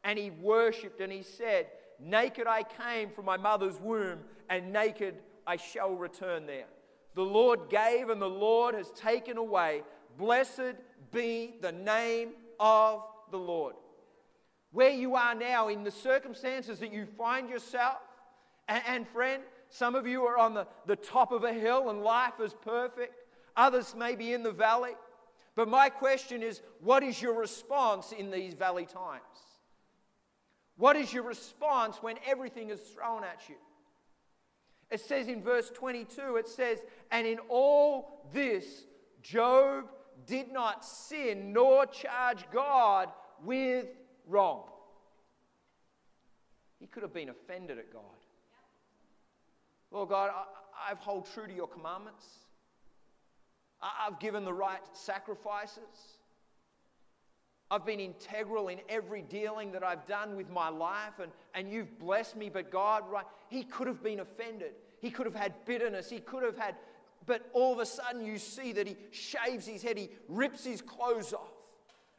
and 0.03 0.17
he 0.17 0.29
worshipped, 0.29 1.01
and 1.01 1.11
he 1.11 1.23
said, 1.23 1.67
Naked 1.99 2.47
I 2.47 2.63
came 2.63 3.09
from 3.09 3.25
my 3.25 3.37
mother's 3.37 3.79
womb, 3.79 4.19
and 4.49 4.71
naked 4.71 5.15
I 5.45 5.57
shall 5.57 5.91
return 5.91 6.45
there. 6.45 6.67
The 7.19 7.25
Lord 7.25 7.69
gave, 7.69 8.07
and 8.07 8.21
the 8.21 8.29
Lord 8.29 8.75
has 8.75 8.91
taken 8.91 9.35
away. 9.35 9.83
Blessed 10.17 10.75
be 11.11 11.55
the 11.59 11.73
name 11.73 12.29
of 12.61 13.03
the 13.29 13.37
Lord. 13.37 13.75
Where 14.71 14.91
you 14.91 15.17
are 15.17 15.35
now, 15.35 15.67
in 15.67 15.83
the 15.83 15.91
circumstances 15.91 16.79
that 16.79 16.93
you 16.93 17.05
find 17.17 17.49
yourself, 17.49 17.97
and, 18.69 18.81
and 18.87 19.07
friend, 19.09 19.43
some 19.67 19.95
of 19.95 20.07
you 20.07 20.23
are 20.27 20.37
on 20.37 20.53
the, 20.53 20.65
the 20.85 20.95
top 20.95 21.33
of 21.33 21.43
a 21.43 21.51
hill 21.51 21.89
and 21.89 22.03
life 22.03 22.39
is 22.41 22.53
perfect. 22.53 23.13
Others 23.57 23.95
may 23.97 24.15
be 24.15 24.31
in 24.31 24.41
the 24.41 24.53
valley. 24.53 24.93
But 25.57 25.67
my 25.67 25.89
question 25.89 26.41
is 26.41 26.61
what 26.79 27.03
is 27.03 27.21
your 27.21 27.33
response 27.33 28.13
in 28.13 28.31
these 28.31 28.53
valley 28.53 28.85
times? 28.85 29.23
What 30.77 30.95
is 30.95 31.11
your 31.11 31.23
response 31.23 31.97
when 32.01 32.15
everything 32.25 32.69
is 32.69 32.79
thrown 32.79 33.25
at 33.25 33.49
you? 33.49 33.55
It 34.91 34.99
says 34.99 35.27
in 35.27 35.43
verse 35.43 35.69
22, 35.69 36.37
it 36.37 36.47
says, 36.47 36.79
And 37.11 37.27
in 37.27 37.39
all 37.47 38.25
this, 38.33 38.85
Job 39.21 39.85
did 40.25 40.51
not 40.51 40.83
sin 40.83 41.53
nor 41.53 41.85
charge 41.85 42.45
God 42.51 43.09
with 43.43 43.85
wrong. 44.27 44.63
He 46.79 46.87
could 46.87 47.03
have 47.03 47.13
been 47.13 47.29
offended 47.29 47.77
at 47.77 47.91
God. 47.91 48.03
Lord 49.91 50.09
God, 50.09 50.31
I, 50.31 50.89
have 50.89 50.99
hold 50.99 51.27
true 51.33 51.47
to 51.47 51.53
your 51.53 51.67
commandments. 51.67 52.25
I, 53.81 54.07
I've 54.07 54.19
given 54.19 54.45
the 54.45 54.53
right 54.53 54.81
sacrifices. 54.93 56.18
I've 57.71 57.85
been 57.85 57.99
integral 57.99 58.69
in 58.69 58.79
every 58.89 59.21
dealing 59.21 59.71
that 59.73 59.83
I've 59.83 60.07
done 60.07 60.35
with 60.35 60.49
my 60.49 60.69
life, 60.69 61.19
and, 61.21 61.31
and 61.53 61.71
you've 61.71 61.99
blessed 61.99 62.35
me. 62.35 62.49
But 62.49 62.71
God, 62.71 63.03
right, 63.09 63.25
He 63.49 63.63
could 63.63 63.87
have 63.87 64.01
been 64.01 64.19
offended. 64.19 64.71
He 64.99 65.11
could 65.11 65.25
have 65.25 65.35
had 65.35 65.53
bitterness. 65.65 66.09
He 66.09 66.19
could 66.19 66.43
have 66.43 66.57
had, 66.57 66.75
but 67.25 67.47
all 67.53 67.73
of 67.73 67.79
a 67.79 67.85
sudden 67.85 68.25
you 68.25 68.39
see 68.39 68.73
that 68.73 68.87
He 68.87 68.97
shaves 69.11 69.67
His 69.67 69.83
head, 69.83 69.97
He 69.97 70.09
rips 70.27 70.65
His 70.65 70.81
clothes 70.81 71.31
off, 71.31 71.53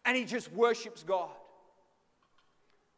and 0.04 0.16
He 0.16 0.24
just 0.24 0.52
worships 0.52 1.02
God. 1.02 1.30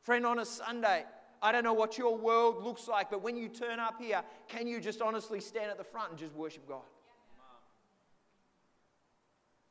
Friend, 0.03 0.27
on 0.27 0.39
a 0.39 0.45
Sunday, 0.45 1.05
I 1.41 1.53
don't 1.53 1.65
know 1.65 1.73
what 1.73 1.97
your 1.97 2.17
world 2.17 2.63
looks 2.63 2.87
like, 2.87 3.11
but 3.11 3.23
when 3.23 3.37
you 3.37 3.49
turn 3.49 3.81
up 3.81 4.01
here, 4.01 4.23
can 4.49 4.67
you 4.67 4.81
just 4.81 5.01
honestly 5.01 5.41
stand 5.41 5.71
at 5.71 5.79
the 5.79 5.85
front 5.85 6.11
and 6.11 6.19
just 6.19 6.35
worship 6.35 6.69
God? 6.69 6.83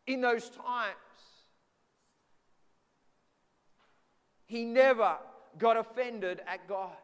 In 0.07 0.19
those 0.19 0.49
times, 0.49 0.95
he 4.51 4.65
never 4.65 5.15
got 5.57 5.77
offended 5.77 6.41
at 6.45 6.67
God. 6.67 6.97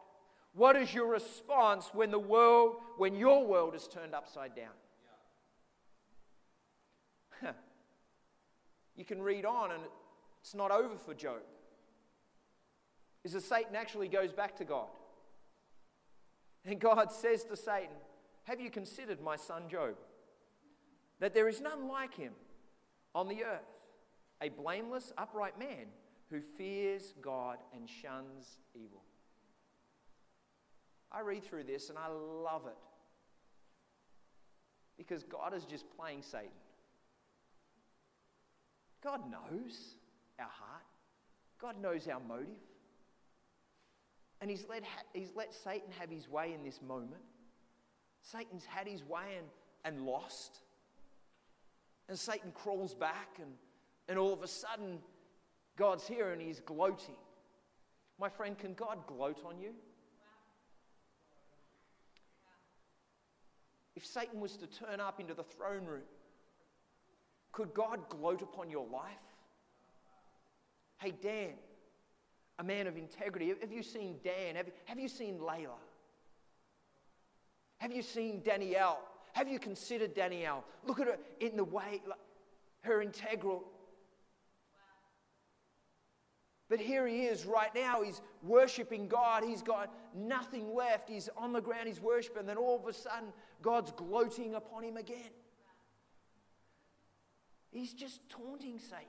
What 0.54 0.76
is 0.76 0.94
your 0.94 1.08
response 1.08 1.90
when 1.94 2.12
the 2.12 2.20
world, 2.20 2.76
when 2.98 3.16
your 3.16 3.48
world 3.48 3.74
is 3.74 3.88
turned 3.88 4.14
upside 4.14 4.54
down? 4.54 4.74
you 8.98 9.06
can 9.06 9.22
read 9.22 9.46
on, 9.46 9.72
and 9.72 9.80
it's 10.42 10.54
not 10.54 10.72
over 10.72 10.98
for 10.98 11.14
Job 11.14 11.40
is 13.24 13.32
that 13.32 13.44
Satan 13.44 13.78
actually 13.78 14.10
goes 14.10 14.34
back 14.34 14.58
to 14.58 14.66
God. 14.66 14.90
And 16.66 16.82
God 16.82 17.14
says 17.14 17.46
to 17.46 17.56
Satan, 17.56 17.96
Have 18.44 18.60
you 18.60 18.70
considered 18.70 19.22
my 19.22 19.38
son 19.38 19.70
Job? 19.70 19.96
That 21.22 21.34
there 21.34 21.48
is 21.48 21.62
none 21.62 21.88
like 21.88 22.14
him 22.14 22.34
on 23.16 23.30
the 23.30 23.46
earth, 23.46 23.72
a 24.42 24.50
blameless, 24.50 25.14
upright 25.18 25.58
man 25.58 25.88
who 26.30 26.42
fears 26.42 27.14
God 27.22 27.58
and 27.74 27.88
shuns 27.88 28.58
evil. 28.76 29.04
I 31.12 31.22
read 31.22 31.44
through 31.44 31.64
this 31.64 31.90
and 31.90 31.98
I 31.98 32.08
love 32.08 32.66
it 32.68 32.78
because 34.98 35.24
God 35.24 35.54
is 35.54 35.64
just 35.64 35.86
playing 35.96 36.22
Satan. 36.22 36.50
God 39.04 39.22
knows 39.32 39.96
our 40.40 40.50
heart, 40.50 40.84
God 41.62 41.82
knows 41.82 42.08
our 42.08 42.20
motive. 42.20 42.48
And 44.40 44.52
he's 44.52 44.66
let, 44.70 44.84
he's 45.14 45.32
let 45.36 45.54
Satan 45.54 45.90
have 45.98 46.12
his 46.12 46.30
way 46.30 46.54
in 46.54 46.64
this 46.64 46.80
moment. 46.82 47.24
Satan's 48.22 48.66
had 48.66 48.88
his 48.88 49.04
way 49.04 49.38
and, 49.38 49.48
and 49.84 50.06
lost. 50.06 50.60
And 52.08 52.18
Satan 52.18 52.52
crawls 52.52 52.94
back, 52.94 53.40
and, 53.42 53.52
and 54.08 54.20
all 54.20 54.34
of 54.34 54.44
a 54.44 54.48
sudden, 54.48 55.00
God's 55.78 56.08
here 56.08 56.32
and 56.32 56.42
he's 56.42 56.60
gloating. 56.60 57.16
My 58.20 58.30
friend, 58.30 58.58
can 58.58 58.74
God 58.74 59.06
gloat 59.08 59.40
on 59.46 59.60
you? 59.60 59.72
If 63.96 64.06
Satan 64.06 64.40
was 64.40 64.58
to 64.58 64.68
turn 64.68 65.00
up 65.00 65.20
into 65.20 65.34
the 65.34 65.44
throne 65.44 65.86
room, 65.86 66.04
could 67.52 67.74
God 67.74 68.10
gloat 68.10 68.42
upon 68.42 68.70
your 68.70 68.86
life? 68.88 69.04
Hey, 71.00 71.14
Dan, 71.22 71.54
a 72.60 72.64
man 72.64 72.88
of 72.88 72.98
integrity. 72.98 73.54
Have 73.60 73.72
you 73.72 73.84
seen 73.84 74.16
Dan? 74.24 74.56
Have 74.56 74.68
you, 74.68 74.74
have 74.86 75.00
you 75.00 75.08
seen 75.08 75.40
Layla? 75.40 75.80
Have 77.78 77.92
you 77.92 78.02
seen 78.02 78.42
Danielle? 78.44 79.00
Have 79.34 79.48
you 79.48 79.60
considered 79.60 80.16
Danielle? 80.16 80.64
Look 80.86 81.00
at 81.00 81.08
her 81.08 81.18
in 81.40 81.56
the 81.56 81.64
way, 81.64 82.02
like, 82.08 82.18
her 82.82 83.02
integral. 83.02 83.64
But 86.70 86.80
here 86.80 87.08
he 87.08 87.22
is 87.24 87.46
right 87.46 87.74
now. 87.74 88.02
He's 88.02 88.22
worshiping 88.44 89.08
God. 89.08 89.44
He's 89.44 89.62
got 89.62 89.94
nothing 90.14 90.76
left. 90.76 91.08
He's 91.08 91.30
on 91.38 91.54
the 91.54 91.62
ground. 91.62 91.88
He's 91.88 92.02
worshiping. 92.02 92.40
And 92.40 92.50
then 92.50 92.58
all 92.58 92.78
of 92.78 92.88
a 92.88 92.94
sudden, 92.94 93.30
God's 93.62 93.92
gloating 93.92 94.56
upon 94.56 94.84
him 94.84 94.98
again. 94.98 95.32
He's 97.72 97.94
just 97.94 98.20
taunting 98.30 98.80
Satan. 98.80 99.06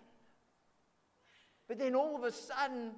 But 1.67 1.79
then 1.79 1.95
all 1.95 2.17
of 2.17 2.23
a 2.23 2.33
sudden, 2.33 2.93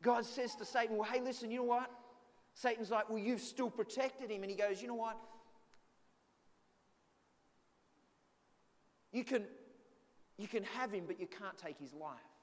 God 0.00 0.24
says 0.24 0.54
to 0.56 0.64
Satan, 0.64 0.96
Well, 0.96 1.08
hey, 1.10 1.20
listen, 1.20 1.50
you 1.50 1.58
know 1.58 1.64
what? 1.64 1.90
Satan's 2.54 2.90
like, 2.90 3.10
Well, 3.10 3.18
you've 3.18 3.40
still 3.40 3.70
protected 3.70 4.30
him. 4.30 4.42
And 4.42 4.50
he 4.50 4.56
goes, 4.56 4.80
You 4.80 4.88
know 4.88 4.94
what? 4.94 5.18
You 9.12 9.22
can, 9.22 9.44
you 10.38 10.48
can 10.48 10.64
have 10.64 10.90
him, 10.92 11.04
but 11.06 11.20
you 11.20 11.26
can't 11.26 11.56
take 11.56 11.78
his 11.78 11.92
life. 11.92 12.33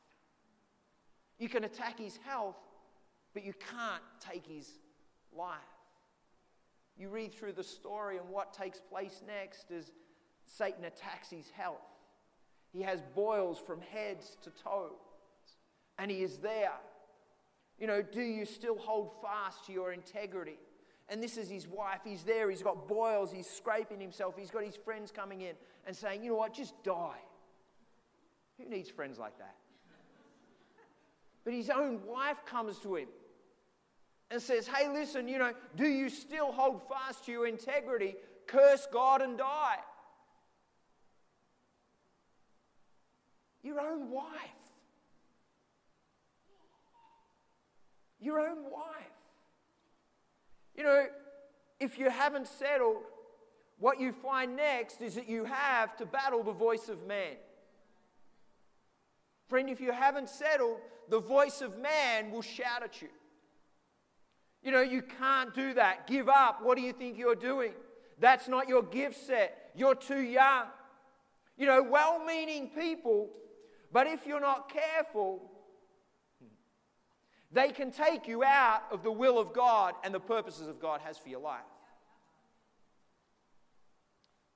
You 1.41 1.49
can 1.49 1.63
attack 1.63 1.97
his 1.97 2.19
health, 2.23 2.55
but 3.33 3.43
you 3.43 3.53
can't 3.53 4.03
take 4.19 4.45
his 4.45 4.69
life. 5.35 5.57
You 6.95 7.09
read 7.09 7.33
through 7.33 7.53
the 7.53 7.63
story, 7.63 8.17
and 8.17 8.29
what 8.29 8.53
takes 8.53 8.79
place 8.79 9.23
next 9.25 9.71
is 9.71 9.91
Satan 10.45 10.85
attacks 10.85 11.31
his 11.31 11.49
health. 11.49 11.81
He 12.71 12.83
has 12.83 13.01
boils 13.15 13.57
from 13.57 13.81
head 13.81 14.19
to 14.43 14.51
toes, 14.51 14.91
and 15.97 16.11
he 16.11 16.21
is 16.21 16.37
there. 16.37 16.75
You 17.79 17.87
know, 17.87 18.03
do 18.03 18.21
you 18.21 18.45
still 18.45 18.77
hold 18.77 19.19
fast 19.19 19.65
to 19.65 19.73
your 19.73 19.93
integrity? 19.93 20.59
And 21.09 21.23
this 21.23 21.37
is 21.37 21.49
his 21.49 21.67
wife. 21.67 22.01
He's 22.03 22.21
there. 22.21 22.51
He's 22.51 22.61
got 22.61 22.87
boils. 22.87 23.31
He's 23.33 23.49
scraping 23.49 23.99
himself. 23.99 24.35
He's 24.37 24.51
got 24.51 24.63
his 24.63 24.75
friends 24.75 25.09
coming 25.09 25.41
in 25.41 25.55
and 25.87 25.95
saying, 25.95 26.23
you 26.23 26.29
know 26.29 26.37
what, 26.37 26.53
just 26.53 26.75
die. 26.83 27.17
Who 28.59 28.69
needs 28.69 28.91
friends 28.91 29.17
like 29.17 29.39
that? 29.39 29.55
But 31.43 31.53
his 31.53 31.69
own 31.69 32.05
wife 32.05 32.37
comes 32.45 32.77
to 32.79 32.95
him 32.95 33.07
and 34.29 34.41
says, 34.41 34.67
Hey, 34.67 34.87
listen, 34.89 35.27
you 35.27 35.37
know, 35.37 35.53
do 35.75 35.87
you 35.87 36.09
still 36.09 36.51
hold 36.51 36.81
fast 36.87 37.25
to 37.25 37.31
your 37.31 37.47
integrity? 37.47 38.15
Curse 38.47 38.87
God 38.91 39.21
and 39.21 39.37
die. 39.37 39.77
Your 43.63 43.79
own 43.79 44.09
wife. 44.09 44.25
Your 48.19 48.39
own 48.39 48.63
wife. 48.71 48.85
You 50.75 50.83
know, 50.83 51.05
if 51.79 51.97
you 51.97 52.09
haven't 52.09 52.47
settled, 52.47 52.97
what 53.79 53.99
you 53.99 54.11
find 54.11 54.55
next 54.55 55.01
is 55.01 55.15
that 55.15 55.27
you 55.27 55.43
have 55.45 55.97
to 55.97 56.05
battle 56.05 56.43
the 56.43 56.51
voice 56.51 56.87
of 56.87 57.05
man. 57.07 57.35
Friend, 59.51 59.69
if 59.69 59.81
you 59.81 59.91
haven't 59.91 60.29
settled, 60.29 60.77
the 61.09 61.19
voice 61.19 61.59
of 61.59 61.77
man 61.77 62.31
will 62.31 62.41
shout 62.41 62.83
at 62.83 63.01
you. 63.01 63.09
You 64.63 64.71
know, 64.71 64.79
you 64.79 65.01
can't 65.01 65.53
do 65.53 65.73
that. 65.73 66.07
Give 66.07 66.29
up. 66.29 66.63
What 66.63 66.77
do 66.77 66.81
you 66.81 66.93
think 66.93 67.17
you're 67.17 67.35
doing? 67.35 67.73
That's 68.17 68.47
not 68.47 68.69
your 68.69 68.81
gift 68.81 69.17
set. 69.27 69.71
You're 69.75 69.95
too 69.95 70.21
young. 70.21 70.67
You 71.57 71.65
know, 71.65 71.83
well 71.83 72.23
meaning 72.23 72.69
people, 72.69 73.27
but 73.91 74.07
if 74.07 74.25
you're 74.25 74.39
not 74.39 74.71
careful, 74.71 75.41
they 77.51 77.73
can 77.73 77.91
take 77.91 78.29
you 78.29 78.45
out 78.45 78.83
of 78.89 79.03
the 79.03 79.11
will 79.11 79.37
of 79.37 79.51
God 79.51 79.95
and 80.05 80.13
the 80.13 80.19
purposes 80.21 80.69
of 80.69 80.79
God 80.79 81.01
has 81.01 81.17
for 81.17 81.27
your 81.27 81.41
life. 81.41 81.59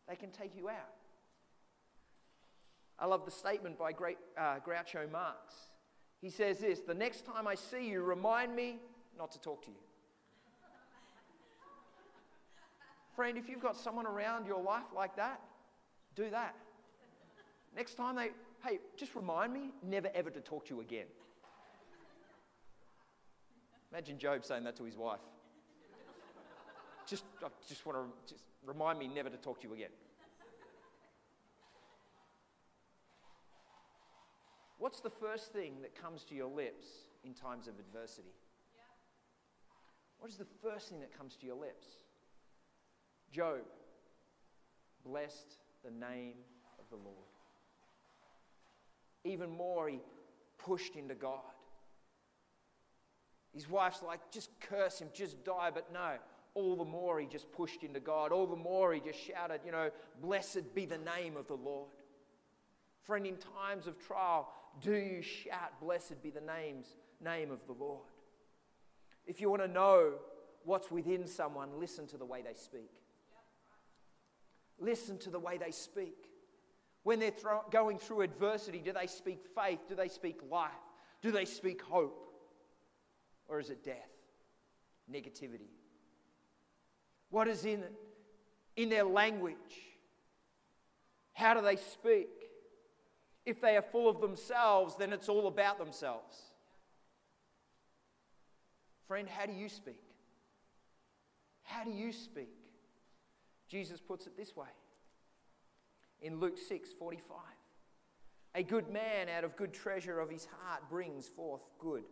They 0.08 0.16
can 0.16 0.32
take 0.32 0.56
you 0.56 0.70
out. 0.70 0.94
I 2.98 3.06
love 3.08 3.26
the 3.26 3.32
statement 3.32 3.78
by 3.78 3.92
great, 3.92 4.18
uh, 4.38 4.58
Groucho 4.66 5.12
Marx. 5.12 5.54
He 6.22 6.30
says 6.30 6.60
this 6.60 6.80
The 6.80 6.94
next 6.94 7.26
time 7.26 7.48
I 7.48 7.56
see 7.56 7.90
you, 7.90 8.02
remind 8.02 8.56
me 8.56 8.78
not 9.18 9.32
to 9.34 9.40
talk 9.40 9.64
to 9.66 9.72
you. 9.72 9.78
Friend, 13.16 13.38
if 13.38 13.48
you've 13.48 13.62
got 13.62 13.78
someone 13.78 14.06
around 14.06 14.46
your 14.46 14.62
life 14.62 14.92
like 14.94 15.16
that, 15.16 15.40
do 16.16 16.30
that. 16.32 16.56
Next 17.76 17.96
time 17.96 18.16
they, 18.16 18.30
hey, 18.66 18.80
just 18.98 19.16
remind 19.16 19.54
me 19.54 19.72
never 19.84 20.10
ever 20.14 20.30
to 20.30 20.42
talk 20.42 20.66
to 20.68 20.76
you 20.76 20.82
again. 20.82 21.06
Imagine 23.92 24.18
Job 24.18 24.44
saying 24.44 24.64
that 24.66 24.76
to 24.78 24.84
his 24.84 24.98
wife. 24.98 25.20
Just, 27.08 27.24
I 27.44 27.48
just 27.68 27.86
want 27.86 27.98
to 28.00 28.34
just 28.34 28.44
remind 28.66 29.00
me 29.00 29.08
never 29.08 29.30
to 29.30 29.38
talk 29.38 29.62
to 29.62 29.68
you 29.68 29.74
again. 29.74 29.90
What's 34.78 35.00
the 35.00 35.10
first 35.10 35.54
thing 35.54 35.82
that 35.82 36.00
comes 36.00 36.24
to 36.26 36.36
your 36.36 36.50
lips 36.50 36.88
in 37.24 37.34
times 37.34 37.68
of 37.68 37.80
adversity? 37.80 38.34
What 40.20 40.30
is 40.30 40.38
the 40.38 40.48
first 40.62 40.90
thing 40.90 41.00
that 41.02 41.18
comes 41.18 41.36
to 41.38 41.46
your 41.46 41.56
lips? 41.56 41.88
Job 43.32 43.62
blessed 45.06 45.58
the 45.84 45.92
name 45.92 46.36
of 46.80 46.90
the 46.90 46.96
Lord. 46.96 47.16
Even 49.24 49.50
more, 49.50 49.88
he 49.90 50.00
pushed 50.58 50.96
into 50.96 51.16
God. 51.16 51.40
His 53.54 53.70
wife's 53.70 54.04
like, 54.04 54.20
just 54.32 54.50
curse 54.60 55.00
him, 55.00 55.08
just 55.14 55.44
die. 55.46 55.72
But 55.74 55.92
no, 55.94 56.14
all 56.54 56.76
the 56.76 56.86
more 56.86 57.20
he 57.20 57.26
just 57.26 57.52
pushed 57.52 57.84
into 57.84 58.00
God. 58.00 58.32
All 58.32 58.48
the 58.48 58.56
more 58.56 58.94
he 58.94 59.00
just 59.00 59.20
shouted, 59.20 59.62
you 59.66 59.72
know, 59.72 59.90
blessed 60.22 60.74
be 60.74 60.86
the 60.86 60.98
name 60.98 61.38
of 61.38 61.48
the 61.48 61.56
Lord. 61.56 61.90
Friend, 63.04 63.26
in 63.26 63.38
times 63.38 63.88
of 63.88 64.00
trial, 64.00 64.52
do 64.82 64.94
you 64.94 65.22
shout, 65.22 65.80
blessed 65.82 66.22
be 66.22 66.30
the 66.30 66.42
name's 66.42 66.96
name 67.24 67.52
of 67.52 67.66
the 67.66 67.74
Lord? 67.74 68.08
If 69.26 69.42
you 69.42 69.50
want 69.50 69.62
to 69.62 69.68
know 69.68 70.14
what's 70.64 70.92
within 70.92 71.28
someone, 71.28 71.80
listen 71.80 72.08
to 72.08 72.18
the 72.18 72.26
way 72.26 72.42
they 72.42 72.54
speak. 72.54 72.92
Listen 74.80 75.18
to 75.20 75.30
the 75.30 75.40
way 75.40 75.58
they 75.58 75.72
speak. 75.72 76.30
When 77.04 77.20
they're 77.20 77.32
thro- 77.32 77.64
going 77.72 77.98
through 77.98 78.22
adversity, 78.22 78.80
do 78.80 78.92
they 78.92 79.08
speak 79.08 79.46
faith? 79.56 79.80
Do 79.88 79.96
they 79.96 80.10
speak 80.10 80.40
life? 80.50 80.72
Do 81.22 81.32
they 81.32 81.46
speak 81.46 81.82
hope? 81.82 82.28
Or 83.48 83.60
is 83.60 83.70
it 83.70 83.84
death? 83.84 84.10
Negativity? 85.12 85.70
What 87.30 87.48
is 87.48 87.64
in? 87.66 87.84
In 88.76 88.90
their 88.90 89.06
language? 89.06 89.56
How 91.34 91.54
do 91.54 91.62
they 91.62 91.76
speak? 91.76 92.30
If 93.46 93.62
they 93.62 93.78
are 93.78 93.82
full 93.82 94.10
of 94.10 94.22
themselves, 94.22 94.96
then 94.96 95.14
it's 95.14 95.30
all 95.30 95.48
about 95.48 95.78
themselves. 95.78 96.38
Friend, 99.08 99.28
how 99.30 99.46
do 99.46 99.54
you 99.54 99.70
speak? 99.70 100.02
How 101.64 101.84
do 101.84 101.92
you 101.92 102.12
speak? 102.12 102.50
Jesus 103.68 104.00
puts 104.00 104.26
it 104.28 104.38
this 104.38 104.56
way 104.56 104.68
in 106.22 106.40
Luke 106.40 106.58
6 106.58 106.90
45. 106.98 107.38
A 108.56 108.64
good 108.64 108.90
man 108.90 109.28
out 109.28 109.44
of 109.44 109.56
good 109.58 109.74
treasure 109.74 110.20
of 110.20 110.30
his 110.30 110.48
heart 110.60 110.90
brings 110.90 111.28
forth 111.28 111.62
good, 111.78 112.04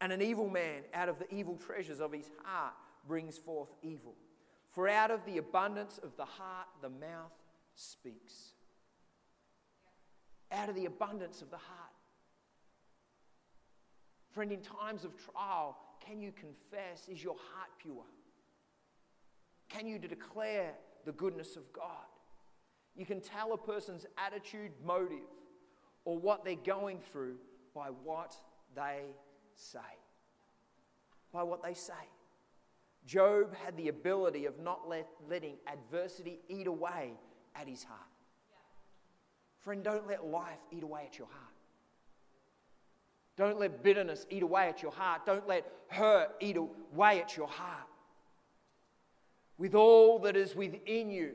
and 0.00 0.12
an 0.12 0.20
evil 0.20 0.48
man 0.48 0.82
out 0.92 1.08
of 1.08 1.18
the 1.18 1.32
evil 1.32 1.56
treasures 1.56 2.00
of 2.00 2.12
his 2.12 2.28
heart 2.44 2.74
brings 3.06 3.38
forth 3.38 3.68
evil. 3.82 4.14
For 4.70 4.88
out 4.88 5.10
of 5.10 5.24
the 5.24 5.38
abundance 5.38 5.98
of 6.02 6.16
the 6.16 6.24
heart, 6.24 6.66
the 6.82 6.90
mouth 6.90 7.32
speaks. 7.74 8.52
Out 10.50 10.68
of 10.68 10.74
the 10.74 10.86
abundance 10.86 11.42
of 11.42 11.50
the 11.50 11.56
heart. 11.56 11.92
Friend, 14.30 14.50
in 14.52 14.60
times 14.60 15.04
of 15.04 15.12
trial, 15.16 15.76
can 16.04 16.20
you 16.20 16.32
confess? 16.32 17.08
Is 17.08 17.22
your 17.22 17.36
heart 17.52 17.70
pure? 17.82 18.04
Can 19.68 19.86
you 19.86 19.98
declare 19.98 20.72
the 21.04 21.12
goodness 21.12 21.56
of 21.56 21.70
God? 21.72 22.06
You 22.96 23.06
can 23.06 23.20
tell 23.20 23.52
a 23.52 23.58
person's 23.58 24.06
attitude, 24.16 24.72
motive, 24.84 25.18
or 26.04 26.18
what 26.18 26.44
they're 26.44 26.54
going 26.56 27.00
through 27.12 27.36
by 27.74 27.88
what 28.02 28.34
they 28.74 29.02
say. 29.54 29.78
By 31.32 31.42
what 31.42 31.62
they 31.62 31.74
say. 31.74 31.92
Job 33.06 33.54
had 33.64 33.76
the 33.76 33.88
ability 33.88 34.46
of 34.46 34.58
not 34.58 34.88
let, 34.88 35.08
letting 35.28 35.54
adversity 35.66 36.40
eat 36.48 36.66
away 36.66 37.12
at 37.54 37.68
his 37.68 37.84
heart. 37.84 38.00
Friend, 39.60 39.82
don't 39.82 40.06
let 40.06 40.24
life 40.24 40.58
eat 40.70 40.82
away 40.82 41.04
at 41.06 41.18
your 41.18 41.28
heart. 41.28 41.44
Don't 43.36 43.58
let 43.58 43.82
bitterness 43.82 44.26
eat 44.30 44.42
away 44.42 44.68
at 44.68 44.82
your 44.82 44.92
heart. 44.92 45.24
Don't 45.24 45.46
let 45.46 45.64
hurt 45.88 46.30
eat 46.40 46.56
away 46.56 47.20
at 47.20 47.36
your 47.36 47.48
heart 47.48 47.86
with 49.58 49.74
all 49.74 50.20
that 50.20 50.36
is 50.36 50.54
within 50.54 51.10
you. 51.10 51.32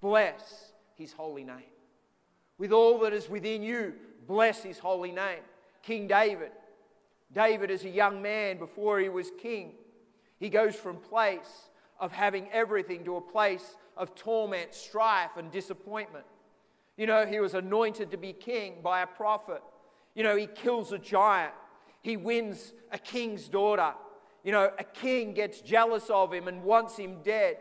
Bless 0.00 0.72
his 0.94 1.12
holy 1.12 1.44
name. 1.44 1.72
With 2.56 2.72
all 2.72 3.00
that 3.00 3.12
is 3.12 3.28
within 3.28 3.62
you, 3.62 3.94
bless 4.26 4.62
his 4.62 4.78
holy 4.78 5.10
name. 5.10 5.40
King 5.82 6.06
David. 6.06 6.52
David, 7.32 7.70
as 7.70 7.84
a 7.84 7.88
young 7.88 8.22
man 8.22 8.58
before 8.58 9.00
he 9.00 9.08
was 9.08 9.30
king, 9.42 9.72
he 10.38 10.48
goes 10.48 10.76
from 10.76 10.96
place 10.96 11.68
of 11.98 12.12
having 12.12 12.48
everything 12.52 13.04
to 13.04 13.16
a 13.16 13.20
place 13.20 13.76
of 13.96 14.14
torment, 14.14 14.72
strife, 14.72 15.36
and 15.36 15.50
disappointment. 15.50 16.24
You 16.96 17.06
know, 17.06 17.26
he 17.26 17.40
was 17.40 17.54
anointed 17.54 18.10
to 18.12 18.16
be 18.16 18.32
king 18.32 18.76
by 18.82 19.02
a 19.02 19.06
prophet. 19.06 19.62
You 20.14 20.22
know, 20.22 20.36
he 20.36 20.46
kills 20.46 20.92
a 20.92 20.98
giant. 20.98 21.52
He 22.02 22.16
wins 22.16 22.72
a 22.92 22.98
king's 22.98 23.48
daughter. 23.48 23.94
You 24.44 24.52
know, 24.52 24.70
a 24.78 24.84
king 24.84 25.32
gets 25.34 25.60
jealous 25.60 26.10
of 26.10 26.32
him 26.32 26.48
and 26.48 26.62
wants 26.62 26.96
him 26.96 27.22
dead. 27.22 27.56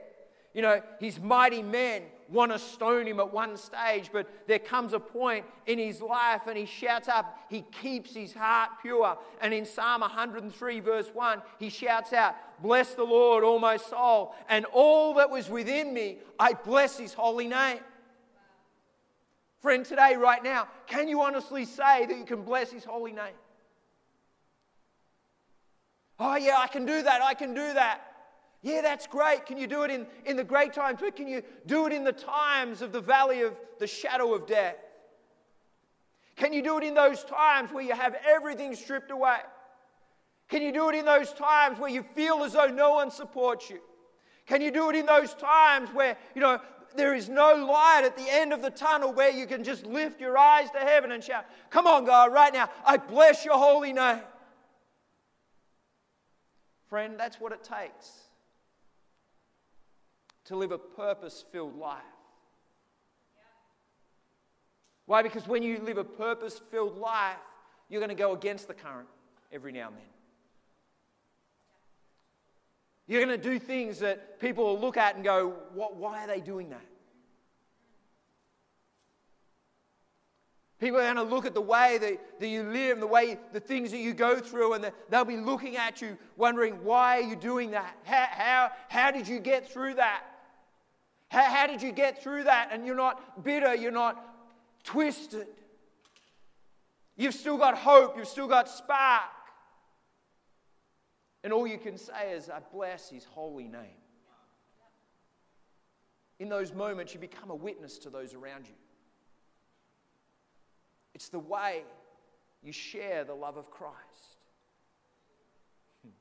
You 0.53 0.61
know, 0.61 0.81
his 0.99 1.19
mighty 1.19 1.63
men 1.63 2.03
want 2.29 2.51
to 2.51 2.59
stone 2.59 3.07
him 3.07 3.19
at 3.19 3.33
one 3.33 3.57
stage, 3.57 4.09
but 4.11 4.27
there 4.47 4.59
comes 4.59 4.93
a 4.93 4.99
point 4.99 5.45
in 5.65 5.79
his 5.79 6.01
life 6.01 6.41
and 6.47 6.57
he 6.57 6.65
shouts 6.65 7.07
up, 7.07 7.37
he 7.49 7.63
keeps 7.81 8.13
his 8.13 8.33
heart 8.33 8.69
pure. 8.81 9.17
And 9.41 9.53
in 9.53 9.65
Psalm 9.65 10.01
103, 10.01 10.79
verse 10.79 11.09
1, 11.13 11.41
he 11.59 11.69
shouts 11.69 12.13
out, 12.13 12.35
Bless 12.61 12.93
the 12.93 13.03
Lord, 13.03 13.43
all 13.43 13.59
my 13.59 13.77
soul, 13.77 14.35
and 14.47 14.65
all 14.73 15.15
that 15.15 15.29
was 15.29 15.49
within 15.49 15.93
me, 15.93 16.19
I 16.39 16.53
bless 16.53 16.97
his 16.97 17.13
holy 17.13 17.47
name. 17.47 17.79
Friend, 19.63 19.85
today, 19.85 20.17
right 20.17 20.43
now, 20.43 20.67
can 20.87 21.07
you 21.07 21.21
honestly 21.21 21.63
say 21.63 22.05
that 22.05 22.17
you 22.17 22.25
can 22.25 22.41
bless 22.41 22.69
his 22.69 22.83
holy 22.83 23.13
name? 23.13 23.33
Oh, 26.19 26.35
yeah, 26.35 26.57
I 26.59 26.67
can 26.67 26.85
do 26.85 27.01
that, 27.01 27.21
I 27.21 27.33
can 27.33 27.53
do 27.53 27.73
that. 27.73 28.01
Yeah, 28.61 28.81
that's 28.81 29.07
great. 29.07 29.45
Can 29.45 29.57
you 29.57 29.67
do 29.67 29.83
it 29.83 29.91
in, 29.91 30.05
in 30.25 30.35
the 30.35 30.43
great 30.43 30.73
times? 30.73 30.99
But 30.99 31.15
can 31.15 31.29
you 31.29 31.43
do 31.65 31.87
it 31.87 31.93
in 31.93 32.03
the 32.03 32.11
times 32.11 32.81
of 32.81 32.91
the 32.91 32.99
valley 32.99 33.41
of 33.41 33.55
the 33.79 33.87
shadow 33.87 34.33
of 34.33 34.47
death? 34.47 34.75
Can 36.35 36.51
you 36.51 36.61
do 36.61 36.77
it 36.77 36.83
in 36.83 36.93
those 36.93 37.23
times 37.23 37.71
where 37.71 37.83
you 37.83 37.95
have 37.95 38.17
everything 38.27 38.75
stripped 38.75 39.11
away? 39.11 39.39
Can 40.49 40.61
you 40.61 40.73
do 40.73 40.89
it 40.89 40.95
in 40.95 41.05
those 41.05 41.31
times 41.31 41.79
where 41.79 41.89
you 41.89 42.03
feel 42.15 42.43
as 42.43 42.51
though 42.51 42.67
no 42.67 42.95
one 42.95 43.11
supports 43.11 43.69
you? 43.69 43.79
Can 44.45 44.61
you 44.61 44.71
do 44.71 44.89
it 44.89 44.95
in 44.97 45.05
those 45.05 45.33
times 45.35 45.89
where, 45.93 46.17
you 46.35 46.41
know, 46.41 46.59
there 46.95 47.13
is 47.13 47.29
no 47.29 47.53
light 47.53 48.01
at 48.05 48.15
the 48.15 48.25
end 48.29 48.53
of 48.53 48.61
the 48.61 48.69
tunnel 48.69 49.13
where 49.13 49.29
you 49.29 49.45
can 49.45 49.63
just 49.63 49.85
lift 49.85 50.19
your 50.19 50.37
eyes 50.37 50.69
to 50.71 50.79
heaven 50.79 51.11
and 51.11 51.23
shout, 51.23 51.45
Come 51.69 51.87
on, 51.87 52.05
God, 52.05 52.31
right 52.33 52.53
now, 52.53 52.69
I 52.85 52.97
bless 52.97 53.45
your 53.45 53.57
holy 53.57 53.93
name. 53.93 54.21
Friend, 56.87 57.19
that's 57.19 57.39
what 57.39 57.51
it 57.51 57.63
takes 57.63 58.11
to 60.45 60.55
live 60.55 60.71
a 60.71 60.77
purpose 60.77 61.45
filled 61.51 61.77
life. 61.77 62.01
Why? 65.05 65.21
Because 65.21 65.47
when 65.47 65.63
you 65.63 65.79
live 65.79 65.97
a 65.97 66.03
purpose 66.03 66.61
filled 66.71 66.97
life, 66.97 67.37
you're 67.89 67.99
going 67.99 68.09
to 68.09 68.15
go 68.15 68.33
against 68.33 68.67
the 68.67 68.73
current 68.73 69.07
every 69.51 69.71
now 69.71 69.87
and 69.87 69.97
then. 69.97 70.12
You're 73.07 73.23
going 73.23 73.39
to 73.39 73.49
do 73.49 73.59
things 73.59 73.99
that 73.99 74.39
people 74.39 74.63
will 74.63 74.79
look 74.79 74.97
at 74.97 75.15
and 75.15 75.23
go, 75.23 75.55
why 75.73 76.23
are 76.23 76.27
they 76.27 76.39
doing 76.39 76.69
that? 76.69 76.85
People 80.79 80.99
are 80.99 81.13
going 81.13 81.15
to 81.15 81.23
look 81.23 81.45
at 81.45 81.53
the 81.53 81.61
way 81.61 81.97
that, 81.97 82.39
that 82.41 82.47
you 82.47 82.63
live, 82.63 82.99
the 82.99 83.07
way, 83.07 83.37
the 83.53 83.59
things 83.59 83.91
that 83.91 83.99
you 83.99 84.13
go 84.13 84.39
through, 84.39 84.73
and 84.73 84.83
the, 84.83 84.93
they'll 85.09 85.23
be 85.23 85.37
looking 85.37 85.77
at 85.77 86.01
you, 86.01 86.17
wondering, 86.35 86.83
why 86.83 87.19
are 87.19 87.21
you 87.21 87.37
doing 87.37 87.71
that? 87.71 87.95
How, 88.03 88.27
how, 88.29 88.71
how 88.89 89.11
did 89.11 89.25
you 89.25 89.39
get 89.39 89.71
through 89.71 89.93
that? 89.93 90.23
How, 91.29 91.43
how 91.43 91.67
did 91.67 91.81
you 91.81 91.93
get 91.93 92.21
through 92.21 92.43
that? 92.43 92.69
And 92.71 92.85
you're 92.85 92.97
not 92.97 93.43
bitter, 93.45 93.73
you're 93.73 93.91
not 93.91 94.21
twisted. 94.83 95.47
You've 97.15 97.33
still 97.33 97.57
got 97.57 97.77
hope, 97.77 98.17
you've 98.17 98.27
still 98.27 98.47
got 98.47 98.67
spark. 98.67 99.23
And 101.43 101.51
all 101.51 101.67
you 101.67 101.77
can 101.77 101.97
say 101.97 102.31
is, 102.31 102.49
I 102.49 102.59
bless 102.71 103.09
his 103.09 103.25
holy 103.25 103.67
name. 103.67 103.99
In 106.39 106.49
those 106.49 106.73
moments, 106.73 107.13
you 107.13 107.19
become 107.19 107.51
a 107.51 107.55
witness 107.55 107.97
to 107.99 108.09
those 108.09 108.33
around 108.33 108.67
you. 108.67 108.75
It's 111.13 111.29
the 111.29 111.39
way 111.39 111.83
you 112.63 112.71
share 112.71 113.23
the 113.23 113.35
love 113.35 113.57
of 113.57 113.69
Christ. 113.69 114.37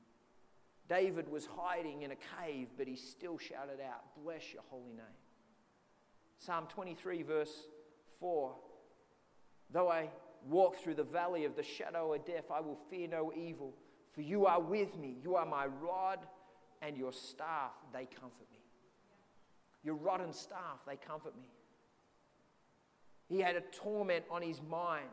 David 0.89 1.29
was 1.29 1.47
hiding 1.57 2.03
in 2.03 2.11
a 2.11 2.17
cave, 2.41 2.67
but 2.77 2.87
he 2.87 2.95
still 2.95 3.37
shouted 3.37 3.79
out, 3.81 4.03
Bless 4.23 4.53
your 4.53 4.63
holy 4.69 4.91
name. 4.91 5.17
Psalm 6.37 6.67
23, 6.67 7.23
verse 7.23 7.67
4 8.19 8.53
Though 9.71 9.89
I 9.89 10.09
walk 10.47 10.75
through 10.75 10.95
the 10.95 11.03
valley 11.03 11.45
of 11.45 11.55
the 11.55 11.63
shadow 11.63 12.13
of 12.13 12.25
death, 12.25 12.45
I 12.53 12.59
will 12.59 12.77
fear 12.89 13.07
no 13.07 13.31
evil, 13.35 13.73
for 14.13 14.21
you 14.21 14.45
are 14.45 14.61
with 14.61 14.97
me. 14.97 15.17
You 15.21 15.35
are 15.35 15.45
my 15.45 15.65
rod 15.65 16.19
and 16.81 16.97
your 16.97 17.11
staff, 17.11 17.71
they 17.91 18.05
comfort 18.05 18.47
me. 18.51 18.59
Your 19.83 19.95
rod 19.95 20.21
and 20.21 20.33
staff, 20.33 20.79
they 20.87 20.95
comfort 20.95 21.35
me. 21.35 21.49
He 23.27 23.39
had 23.39 23.55
a 23.55 23.61
torment 23.61 24.25
on 24.29 24.41
his 24.41 24.61
mind, 24.61 25.09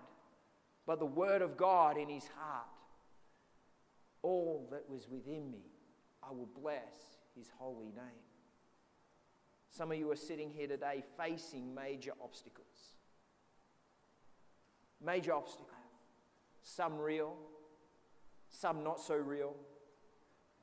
but 0.87 0.99
the 0.99 1.07
word 1.07 1.43
of 1.43 1.57
God 1.57 1.97
in 1.97 2.09
his 2.09 2.29
heart 2.37 2.67
all 4.23 4.69
that 4.71 4.89
was 4.89 5.09
within 5.09 5.51
me, 5.51 5.65
I 6.23 6.31
will 6.31 6.49
bless 6.61 7.19
his 7.37 7.49
holy 7.59 7.87
name. 7.87 8.27
Some 9.71 9.93
of 9.93 9.99
you 9.99 10.11
are 10.11 10.17
sitting 10.17 10.51
here 10.51 10.67
today 10.67 11.03
facing 11.17 11.75
major 11.75 12.13
obstacles. 12.23 12.67
Major 15.05 15.33
obstacles. 15.33 15.71
Some 16.63 16.99
real, 16.99 17.37
some 18.51 18.85
not 18.85 19.01
so 19.01 19.15
real, 19.15 19.55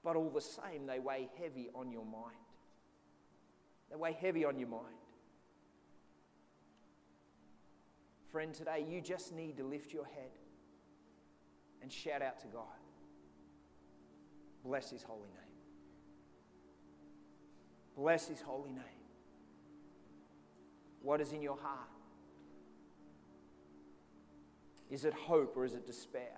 but 0.04 0.15
all 0.15 0.30
the 0.30 0.41
same, 0.41 0.86
they 0.86 1.00
weigh 1.00 1.30
heavy 1.39 1.69
on 1.73 1.91
your 1.91 2.06
mind. 2.06 2.38
They 3.89 3.95
weigh 3.95 4.13
heavy 4.13 4.45
on 4.45 4.60
your 4.60 4.69
mind. 4.69 4.84
Friend, 8.32 8.54
today 8.54 8.86
you 8.88 9.02
just 9.02 9.34
need 9.34 9.58
to 9.58 9.63
lift 9.63 9.93
your 9.93 10.06
head 10.06 10.32
and 11.82 11.91
shout 11.91 12.21
out 12.21 12.39
to 12.41 12.47
God. 12.47 12.65
Bless 14.63 14.89
his 14.89 15.02
holy 15.04 15.21
name. 15.21 15.32
Bless 17.95 18.28
his 18.28 18.41
holy 18.41 18.69
name. 18.69 18.84
What 21.02 21.21
is 21.21 21.32
in 21.32 21.41
your 21.41 21.58
heart? 21.58 21.89
Is 24.89 25.06
it 25.06 25.13
hope 25.13 25.56
or 25.56 25.65
is 25.65 25.73
it 25.73 25.86
despair? 25.86 26.38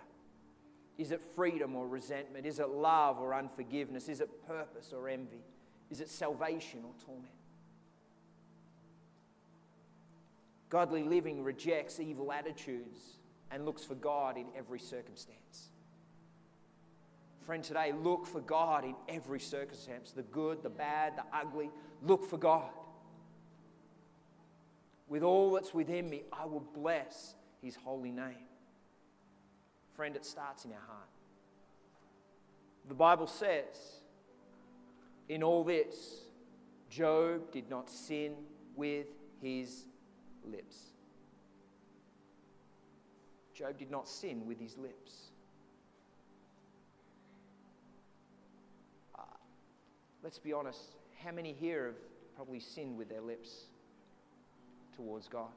Is 1.00 1.12
it 1.12 1.22
freedom 1.22 1.78
or 1.78 1.88
resentment? 1.88 2.46
Is 2.46 2.60
it 2.60 2.68
love 2.68 3.22
or 3.22 3.34
unforgiveness? 3.34 4.10
Is 4.10 4.20
it 4.20 4.46
purpose 4.46 4.92
or 4.94 5.08
envy? 5.08 5.42
Is 5.90 6.02
it 6.02 6.10
salvation 6.10 6.82
or 6.84 6.92
torment? 7.06 7.32
Godly 10.70 11.04
living 11.04 11.42
rejects 11.42 12.02
evil 12.02 12.34
attitudes 12.34 13.00
and 13.50 13.66
looks 13.66 13.82
for 13.86 13.96
God 13.96 14.36
in 14.36 14.48
every 14.58 14.78
circumstance. 14.78 15.70
Friend, 17.46 17.64
today, 17.64 17.94
look 18.04 18.28
for 18.28 18.42
God 18.42 18.84
in 18.84 18.96
every 19.08 19.40
circumstance 19.40 20.12
the 20.12 20.24
good, 20.24 20.62
the 20.62 20.70
bad, 20.70 21.14
the 21.16 21.24
ugly. 21.34 21.72
Look 22.04 22.30
for 22.30 22.38
God. 22.38 22.72
With 25.08 25.24
all 25.24 25.54
that's 25.54 25.74
within 25.74 26.10
me, 26.10 26.24
I 26.34 26.46
will 26.46 26.66
bless 26.76 27.36
his 27.62 27.78
holy 27.78 28.12
name. 28.12 28.49
Friend, 30.00 30.16
it 30.16 30.26
starts 30.26 30.64
in 30.64 30.72
our 30.72 30.80
heart. 30.88 31.10
The 32.88 32.94
Bible 32.94 33.28
says, 33.28 33.98
in 35.28 35.44
all 35.44 35.66
this, 35.66 36.22
Job 36.90 37.52
did 37.52 37.70
not 37.70 37.90
sin 37.90 38.32
with 38.78 39.08
his 39.42 39.84
lips. 40.50 40.78
Job 43.54 43.78
did 43.78 43.92
not 43.92 44.08
sin 44.08 44.46
with 44.48 44.58
his 44.58 44.78
lips. 44.78 45.32
Uh, 49.14 49.24
let's 50.24 50.40
be 50.40 50.54
honest, 50.54 50.80
how 51.22 51.34
many 51.34 51.52
here 51.52 51.88
have 51.88 52.36
probably 52.38 52.62
sinned 52.62 52.98
with 52.98 53.10
their 53.10 53.20
lips 53.20 53.66
towards 54.96 55.28
God? 55.28 55.50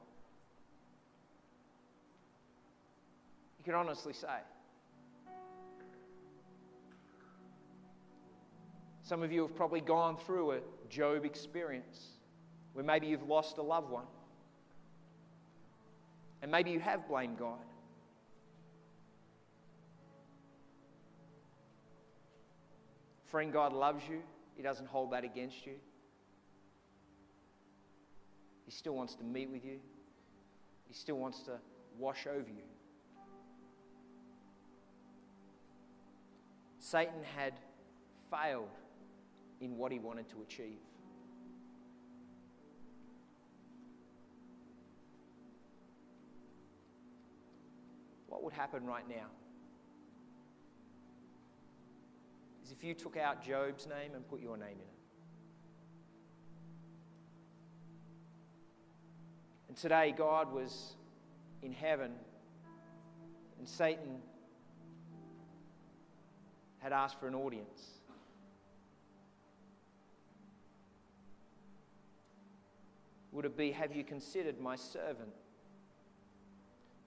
You 3.63 3.71
can 3.71 3.79
honestly 3.79 4.11
say. 4.11 4.27
Some 9.03 9.23
of 9.23 9.31
you 9.31 9.43
have 9.43 9.55
probably 9.55 9.79
gone 9.79 10.17
through 10.17 10.51
a 10.51 10.59
Job 10.89 11.23
experience 11.23 12.07
where 12.73 12.83
maybe 12.83 13.07
you've 13.07 13.29
lost 13.29 13.57
a 13.59 13.61
loved 13.61 13.89
one. 13.89 14.03
And 16.41 16.51
maybe 16.51 16.71
you 16.71 16.81
have 16.81 17.07
blamed 17.07 17.39
God. 17.39 17.59
Friend, 23.27 23.51
God 23.53 23.71
loves 23.71 24.03
you. 24.09 24.21
He 24.57 24.61
doesn't 24.61 24.87
hold 24.87 25.11
that 25.11 25.23
against 25.23 25.65
you. 25.65 25.75
He 28.65 28.71
still 28.71 28.93
wants 28.93 29.15
to 29.15 29.23
meet 29.23 29.49
with 29.49 29.63
you, 29.63 29.79
He 30.85 30.93
still 30.93 31.15
wants 31.15 31.43
to 31.43 31.53
wash 31.97 32.27
over 32.27 32.49
you. 32.49 32.72
Satan 36.93 37.23
had 37.35 37.53
failed 38.29 38.69
in 39.61 39.77
what 39.79 39.91
he 39.91 39.97
wanted 39.97 40.29
to 40.29 40.43
achieve. 40.43 40.77
What 48.27 48.43
would 48.43 48.53
happen 48.53 48.85
right 48.85 49.09
now? 49.09 49.25
Is 52.63 52.71
if 52.71 52.83
you 52.83 52.93
took 52.93 53.17
out 53.17 53.43
Job's 53.43 53.87
name 53.87 54.11
and 54.13 54.27
put 54.27 54.39
your 54.39 54.55
name 54.55 54.67
in 54.67 54.75
it. 54.75 54.99
And 59.67 59.75
today, 59.75 60.13
God 60.15 60.53
was 60.53 60.93
in 61.63 61.71
heaven, 61.71 62.11
and 63.57 63.67
Satan 63.67 64.19
had 66.83 66.91
asked 66.91 67.17
for 67.17 67.29
an 67.29 67.35
audience. 67.35 68.01
Would 73.31 73.45
it 73.45 73.57
be, 73.57 73.71
Have 73.71 73.95
you 73.95 74.03
considered 74.03 74.59
my 74.59 74.75
servant, 74.75 75.29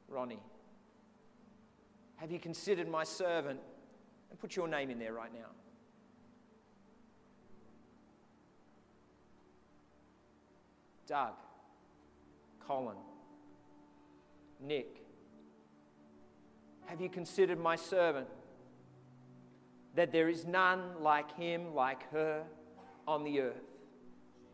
Ronnie? 0.09 0.41
Have 2.17 2.33
you 2.33 2.39
considered 2.39 2.89
my 2.89 3.05
servant? 3.05 3.61
And 4.31 4.41
put 4.41 4.57
your 4.57 4.67
name 4.67 4.89
in 4.89 4.99
there 4.99 5.13
right 5.13 5.33
now. 5.33 5.51
Doug, 11.07 11.35
Colin, 12.67 12.97
Nick, 14.61 15.03
have 16.87 17.01
you 17.01 17.09
considered 17.09 17.61
my 17.61 17.77
servant? 17.77 18.27
That 19.97 20.13
there 20.13 20.29
is 20.29 20.45
none 20.45 21.03
like 21.03 21.37
him, 21.37 21.75
like 21.75 22.11
her 22.13 22.45
on 23.09 23.25
the 23.25 23.41
earth, 23.41 23.65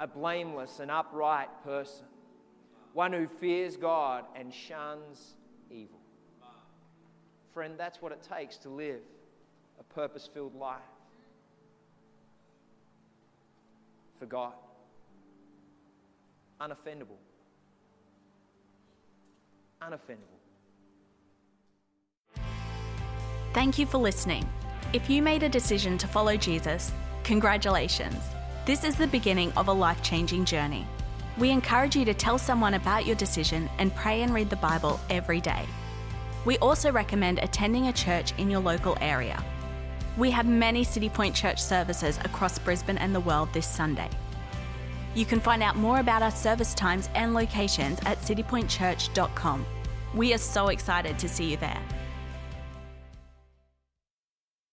a 0.00 0.06
blameless 0.06 0.78
and 0.80 0.90
upright 0.90 1.48
person, 1.64 2.06
one 2.94 3.12
who 3.12 3.26
fears 3.26 3.76
God 3.76 4.24
and 4.34 4.54
shuns 4.54 5.34
evil. 5.70 5.98
Friend, 7.52 7.74
that's 7.76 8.00
what 8.00 8.12
it 8.12 8.22
takes 8.22 8.56
to 8.58 8.70
live 8.70 9.00
a 9.80 9.94
purpose 9.94 10.28
filled 10.32 10.54
life 10.54 10.78
for 14.18 14.26
God. 14.26 14.52
Unoffendable. 16.60 17.18
Unoffendable. 19.82 20.38
Thank 23.52 23.78
you 23.78 23.86
for 23.86 23.98
listening. 23.98 24.48
If 24.92 25.08
you 25.08 25.22
made 25.22 25.42
a 25.42 25.48
decision 25.48 25.96
to 25.98 26.06
follow 26.06 26.36
Jesus, 26.36 26.92
congratulations. 27.24 28.22
This 28.66 28.84
is 28.84 28.94
the 28.94 29.06
beginning 29.06 29.50
of 29.56 29.68
a 29.68 29.72
life 29.72 30.02
changing 30.02 30.44
journey. 30.44 30.86
We 31.38 31.48
encourage 31.48 31.96
you 31.96 32.04
to 32.04 32.12
tell 32.12 32.36
someone 32.36 32.74
about 32.74 33.06
your 33.06 33.16
decision 33.16 33.70
and 33.78 33.94
pray 33.94 34.20
and 34.20 34.34
read 34.34 34.50
the 34.50 34.56
Bible 34.56 35.00
every 35.08 35.40
day. 35.40 35.64
We 36.44 36.58
also 36.58 36.92
recommend 36.92 37.38
attending 37.38 37.86
a 37.86 37.92
church 37.94 38.34
in 38.36 38.50
your 38.50 38.60
local 38.60 38.98
area. 39.00 39.42
We 40.18 40.30
have 40.30 40.44
many 40.44 40.84
City 40.84 41.08
Point 41.08 41.34
Church 41.34 41.58
services 41.62 42.18
across 42.22 42.58
Brisbane 42.58 42.98
and 42.98 43.14
the 43.14 43.20
world 43.20 43.48
this 43.54 43.66
Sunday. 43.66 44.10
You 45.14 45.24
can 45.24 45.40
find 45.40 45.62
out 45.62 45.76
more 45.76 46.00
about 46.00 46.20
our 46.20 46.30
service 46.30 46.74
times 46.74 47.08
and 47.14 47.32
locations 47.32 47.98
at 48.00 48.18
citypointchurch.com. 48.18 49.64
We 50.14 50.34
are 50.34 50.38
so 50.38 50.68
excited 50.68 51.18
to 51.18 51.30
see 51.30 51.50
you 51.50 51.56
there. 51.56 51.80